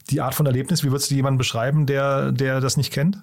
die 0.09 0.19
Art 0.19 0.35
von 0.35 0.47
Erlebnis, 0.47 0.83
wie 0.83 0.91
würdest 0.91 1.11
du 1.11 1.15
jemanden 1.15 1.37
beschreiben, 1.37 1.85
der, 1.85 2.31
der 2.31 2.59
das 2.59 2.75
nicht 2.75 2.91
kennt? 2.91 3.21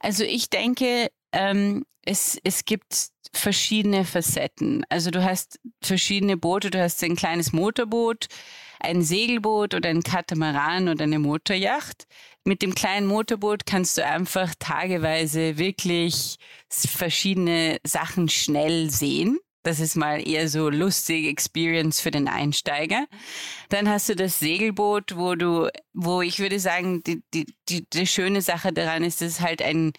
Also 0.00 0.24
ich 0.24 0.50
denke, 0.50 1.08
ähm, 1.32 1.84
es, 2.04 2.36
es 2.42 2.64
gibt 2.64 3.10
verschiedene 3.32 4.04
Facetten. 4.04 4.84
Also 4.88 5.12
du 5.12 5.22
hast 5.22 5.60
verschiedene 5.82 6.36
Boote, 6.36 6.70
du 6.70 6.82
hast 6.82 7.02
ein 7.04 7.14
kleines 7.14 7.52
Motorboot, 7.52 8.26
ein 8.80 9.02
Segelboot 9.02 9.74
oder 9.74 9.88
ein 9.88 10.02
Katamaran 10.02 10.88
oder 10.88 11.04
eine 11.04 11.20
Motorjacht. 11.20 12.06
Mit 12.44 12.62
dem 12.62 12.74
kleinen 12.74 13.06
Motorboot 13.06 13.66
kannst 13.66 13.98
du 13.98 14.06
einfach 14.06 14.54
tageweise 14.58 15.58
wirklich 15.58 16.36
verschiedene 16.68 17.78
Sachen 17.84 18.28
schnell 18.28 18.90
sehen. 18.90 19.38
Das 19.62 19.78
ist 19.78 19.94
mal 19.94 20.26
eher 20.26 20.48
so 20.48 20.70
lustige 20.70 21.28
Experience 21.28 22.00
für 22.00 22.10
den 22.10 22.28
Einsteiger. 22.28 23.06
Dann 23.68 23.90
hast 23.90 24.08
du 24.08 24.16
das 24.16 24.38
Segelboot, 24.38 25.16
wo 25.16 25.34
du, 25.34 25.68
wo 25.92 26.22
ich 26.22 26.38
würde 26.38 26.58
sagen, 26.58 27.02
die, 27.02 27.22
die, 27.34 27.46
die, 27.68 27.86
die 27.90 28.06
schöne 28.06 28.40
Sache 28.40 28.72
daran 28.72 29.04
ist, 29.04 29.20
dass 29.20 29.28
es 29.32 29.40
halt 29.42 29.60
ein 29.60 29.92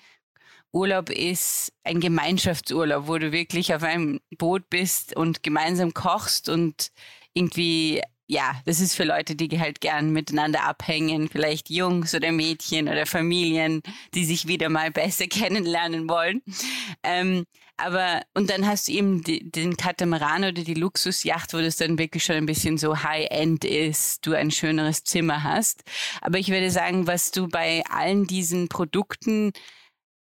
Urlaub 0.72 1.10
ist, 1.12 1.74
ein 1.84 2.00
Gemeinschaftsurlaub, 2.00 3.08
wo 3.08 3.20
du 3.20 3.32
wirklich 3.32 3.76
auf 3.76 3.84
einem 3.84 4.20
Boot 4.38 4.70
bist 4.70 5.16
und 5.16 5.44
gemeinsam 5.44 5.94
kochst 5.94 6.50
und 6.50 6.92
irgendwie 7.34 8.02
ja, 8.32 8.56
das 8.64 8.80
ist 8.80 8.96
für 8.96 9.04
Leute, 9.04 9.36
die 9.36 9.60
halt 9.60 9.82
gern 9.82 10.12
miteinander 10.12 10.64
abhängen, 10.64 11.28
vielleicht 11.28 11.70
Jungs 11.70 12.16
oder 12.16 12.32
Mädchen 12.32 12.88
oder 12.88 13.06
Familien, 13.06 13.82
die 14.14 14.24
sich 14.24 14.48
wieder 14.48 14.70
mal 14.70 14.90
besser 14.90 15.28
kennenlernen 15.30 16.08
wollen. 16.08 16.42
Ähm, 17.04 17.44
aber, 17.76 18.22
und 18.34 18.50
dann 18.50 18.66
hast 18.66 18.88
du 18.88 18.94
eben 18.94 19.22
die, 19.22 19.52
den 19.52 19.76
Katamaran 19.76 20.46
oder 20.46 20.64
die 20.64 20.76
Luxusjacht, 20.76 21.54
wo 21.54 21.58
das 21.58 21.76
dann 21.76 22.00
wirklich 22.00 22.24
schon 22.24 22.38
ein 22.38 22.46
bisschen 22.46 22.78
so 22.78 23.04
High-End 23.04 23.66
ist, 23.66 24.26
du 24.26 24.34
ein 24.34 24.50
schöneres 24.50 25.04
Zimmer 25.04 25.44
hast. 25.44 25.84
Aber 26.22 26.38
ich 26.38 26.48
würde 26.48 26.72
sagen, 26.72 27.08
was 27.08 27.32
du 27.32 27.50
bei 27.50 27.84
allen 27.90 28.28
diesen 28.28 28.70
Produkten 28.70 29.52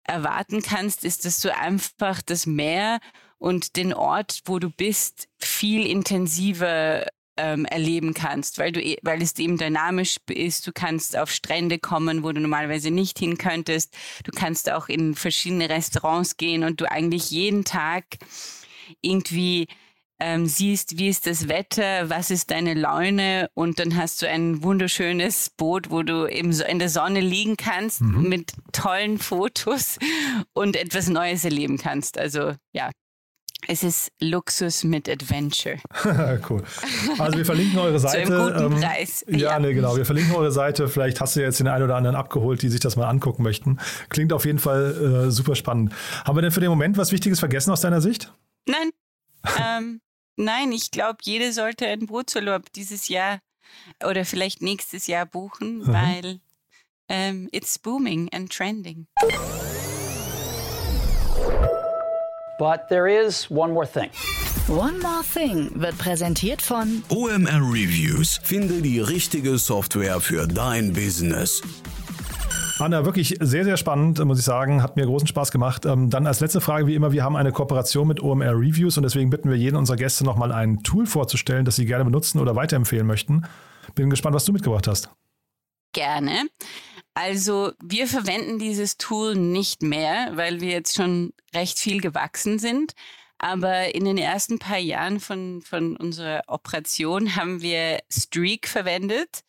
erwarten 0.02 0.62
kannst, 0.62 1.04
ist, 1.04 1.24
dass 1.26 1.38
du 1.38 1.56
einfach 1.56 2.22
das 2.22 2.44
Meer 2.44 2.98
und 3.38 3.76
den 3.76 3.94
Ort, 3.94 4.40
wo 4.46 4.58
du 4.58 4.68
bist, 4.68 5.28
viel 5.38 5.86
intensiver 5.86 7.06
ähm, 7.36 7.64
erleben 7.64 8.14
kannst, 8.14 8.58
weil 8.58 8.72
du, 8.72 8.82
e, 8.82 8.98
weil 9.02 9.22
es 9.22 9.38
eben 9.38 9.56
dynamisch 9.56 10.16
ist. 10.28 10.66
Du 10.66 10.72
kannst 10.72 11.16
auf 11.16 11.30
Strände 11.30 11.78
kommen, 11.78 12.22
wo 12.22 12.32
du 12.32 12.40
normalerweise 12.40 12.90
nicht 12.90 13.18
hin 13.18 13.38
könntest. 13.38 13.96
Du 14.24 14.32
kannst 14.32 14.70
auch 14.70 14.88
in 14.88 15.14
verschiedene 15.14 15.68
Restaurants 15.68 16.36
gehen 16.36 16.64
und 16.64 16.80
du 16.80 16.90
eigentlich 16.90 17.30
jeden 17.30 17.64
Tag 17.64 18.04
irgendwie 19.00 19.66
ähm, 20.20 20.46
siehst, 20.46 20.98
wie 20.98 21.08
ist 21.08 21.26
das 21.26 21.48
Wetter, 21.48 22.10
was 22.10 22.30
ist 22.30 22.50
deine 22.50 22.74
Laune 22.74 23.48
und 23.54 23.78
dann 23.78 23.96
hast 23.96 24.20
du 24.20 24.28
ein 24.28 24.62
wunderschönes 24.62 25.50
Boot, 25.50 25.90
wo 25.90 26.02
du 26.02 26.26
eben 26.26 26.52
so 26.52 26.64
in 26.64 26.78
der 26.78 26.90
Sonne 26.90 27.20
liegen 27.20 27.56
kannst 27.56 28.02
mhm. 28.02 28.28
mit 28.28 28.52
tollen 28.72 29.18
Fotos 29.18 29.98
und 30.52 30.76
etwas 30.76 31.08
Neues 31.08 31.44
erleben 31.44 31.78
kannst. 31.78 32.18
Also 32.18 32.52
ja, 32.72 32.90
es 33.68 33.82
ist 33.82 34.12
Luxus 34.20 34.84
mit 34.84 35.08
Adventure. 35.08 35.78
cool. 36.48 36.62
Also 37.18 37.38
wir 37.38 37.44
verlinken 37.44 37.78
eure 37.78 37.98
Seite. 37.98 38.24
Zu 38.26 38.32
einem 38.32 38.52
guten 38.52 38.72
ähm, 38.74 38.80
Preis. 38.80 39.24
Ja, 39.28 39.36
ja, 39.36 39.58
nee, 39.58 39.74
genau. 39.74 39.96
Wir 39.96 40.04
verlinken 40.04 40.34
eure 40.34 40.52
Seite. 40.52 40.88
Vielleicht 40.88 41.20
hast 41.20 41.36
du 41.36 41.40
jetzt 41.40 41.60
den 41.60 41.68
einen 41.68 41.84
oder 41.84 41.96
anderen 41.96 42.16
abgeholt, 42.16 42.62
die 42.62 42.68
sich 42.68 42.80
das 42.80 42.96
mal 42.96 43.08
angucken 43.08 43.42
möchten. 43.42 43.78
Klingt 44.08 44.32
auf 44.32 44.44
jeden 44.44 44.58
Fall 44.58 45.26
äh, 45.26 45.30
super 45.30 45.54
spannend. 45.54 45.92
Haben 46.24 46.36
wir 46.36 46.42
denn 46.42 46.52
für 46.52 46.60
den 46.60 46.70
Moment 46.70 46.96
was 46.96 47.12
Wichtiges 47.12 47.38
vergessen 47.38 47.70
aus 47.70 47.80
deiner 47.80 48.00
Sicht? 48.00 48.32
Nein. 48.66 48.90
ähm, 49.58 50.00
nein, 50.36 50.72
ich 50.72 50.90
glaube, 50.90 51.18
jeder 51.22 51.52
sollte 51.52 51.86
einen 51.86 52.06
Bootsurlaub 52.06 52.72
dieses 52.72 53.08
Jahr 53.08 53.40
oder 54.04 54.24
vielleicht 54.24 54.62
nächstes 54.62 55.06
Jahr 55.06 55.26
buchen, 55.26 55.78
mhm. 55.78 55.92
weil 55.92 56.40
ähm, 57.08 57.48
it's 57.52 57.78
booming 57.78 58.28
and 58.32 58.52
trending. 58.52 59.06
But 62.60 62.90
there 62.90 63.08
is 63.08 63.50
one 63.50 63.72
more 63.72 63.86
thing. 63.86 64.10
One 64.68 64.98
More 64.98 65.22
Thing 65.24 65.70
wird 65.80 65.96
präsentiert 65.96 66.60
von 66.60 67.02
OMR 67.08 67.62
Reviews. 67.62 68.38
Finde 68.42 68.82
die 68.82 69.00
richtige 69.00 69.56
Software 69.56 70.20
für 70.20 70.46
dein 70.46 70.92
Business. 70.92 71.62
Anna, 72.78 73.06
wirklich 73.06 73.34
sehr, 73.40 73.64
sehr 73.64 73.78
spannend, 73.78 74.22
muss 74.26 74.40
ich 74.40 74.44
sagen. 74.44 74.82
Hat 74.82 74.96
mir 74.96 75.06
großen 75.06 75.26
Spaß 75.26 75.52
gemacht. 75.52 75.86
Ähm, 75.86 76.10
dann 76.10 76.26
als 76.26 76.40
letzte 76.40 76.60
Frage, 76.60 76.86
wie 76.86 76.94
immer, 76.94 77.12
wir 77.12 77.24
haben 77.24 77.34
eine 77.34 77.50
Kooperation 77.50 78.06
mit 78.06 78.22
OMR 78.22 78.52
Reviews 78.52 78.98
und 78.98 79.04
deswegen 79.04 79.30
bitten 79.30 79.48
wir 79.48 79.56
jeden 79.56 79.76
unserer 79.76 79.96
Gäste 79.96 80.24
nochmal 80.24 80.52
ein 80.52 80.82
Tool 80.82 81.06
vorzustellen, 81.06 81.64
das 81.64 81.76
sie 81.76 81.86
gerne 81.86 82.04
benutzen 82.04 82.40
oder 82.40 82.56
weiterempfehlen 82.56 83.06
möchten. 83.06 83.46
Bin 83.94 84.10
gespannt, 84.10 84.34
was 84.34 84.44
du 84.44 84.52
mitgebracht 84.52 84.86
hast. 84.86 85.08
Gerne. 85.94 86.44
Also 87.22 87.72
wir 87.82 88.06
verwenden 88.06 88.58
dieses 88.58 88.96
Tool 88.96 89.36
nicht 89.36 89.82
mehr, 89.82 90.30
weil 90.36 90.62
wir 90.62 90.70
jetzt 90.70 90.94
schon 90.94 91.34
recht 91.54 91.78
viel 91.78 92.00
gewachsen 92.00 92.58
sind. 92.58 92.94
Aber 93.36 93.94
in 93.94 94.06
den 94.06 94.16
ersten 94.16 94.58
paar 94.58 94.78
Jahren 94.78 95.20
von, 95.20 95.60
von 95.60 95.98
unserer 95.98 96.42
Operation 96.46 97.36
haben 97.36 97.60
wir 97.60 97.98
Streak 98.10 98.66
verwendet. 98.66 99.40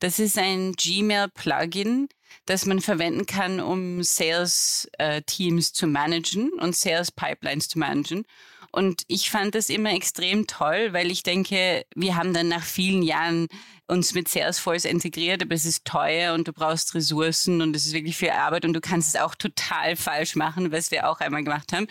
Das 0.00 0.18
ist 0.18 0.38
ein 0.38 0.72
Gmail-Plugin, 0.72 2.08
das 2.46 2.66
man 2.66 2.80
verwenden 2.80 3.26
kann, 3.26 3.60
um 3.60 4.02
Sales-Teams 4.02 5.68
äh, 5.68 5.72
zu 5.72 5.86
managen 5.86 6.50
und 6.54 6.74
Sales-Pipelines 6.74 7.68
zu 7.68 7.78
managen. 7.78 8.24
Und 8.72 9.02
ich 9.08 9.30
fand 9.30 9.54
das 9.54 9.68
immer 9.68 9.92
extrem 9.92 10.46
toll, 10.46 10.92
weil 10.92 11.10
ich 11.10 11.22
denke, 11.22 11.84
wir 11.94 12.16
haben 12.16 12.32
dann 12.32 12.48
nach 12.48 12.62
vielen 12.62 13.02
Jahren 13.02 13.48
uns 13.88 14.14
mit 14.14 14.28
Salesforce 14.28 14.84
integriert, 14.84 15.42
aber 15.42 15.54
es 15.54 15.64
ist 15.64 15.84
teuer 15.84 16.34
und 16.34 16.46
du 16.46 16.52
brauchst 16.52 16.94
Ressourcen 16.94 17.62
und 17.62 17.74
es 17.74 17.86
ist 17.86 17.92
wirklich 17.92 18.16
viel 18.16 18.30
Arbeit 18.30 18.64
und 18.64 18.72
du 18.72 18.80
kannst 18.80 19.14
es 19.14 19.20
auch 19.20 19.34
total 19.34 19.96
falsch 19.96 20.36
machen, 20.36 20.70
was 20.70 20.92
wir 20.92 21.08
auch 21.08 21.20
einmal 21.20 21.42
gemacht 21.42 21.72
haben. 21.72 21.88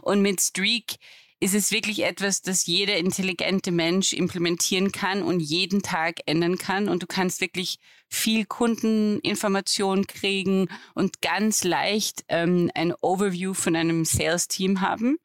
Und 0.00 0.22
mit 0.22 0.40
Streak 0.40 0.96
ist 1.42 1.54
es 1.54 1.72
wirklich 1.72 2.04
etwas, 2.04 2.40
das 2.40 2.66
jeder 2.66 2.96
intelligente 2.96 3.72
Mensch 3.72 4.12
implementieren 4.12 4.92
kann 4.92 5.22
und 5.22 5.40
jeden 5.40 5.82
Tag 5.82 6.20
ändern 6.26 6.56
kann. 6.56 6.88
Und 6.88 7.02
du 7.02 7.08
kannst 7.08 7.40
wirklich 7.40 7.78
viel 8.08 8.44
Kundeninformation 8.46 10.06
kriegen 10.06 10.68
und 10.94 11.20
ganz 11.20 11.64
leicht 11.64 12.24
ähm, 12.28 12.70
ein 12.76 12.94
Overview 13.00 13.54
von 13.54 13.74
einem 13.74 14.04
Sales-Team 14.04 14.82
haben. 14.82 15.18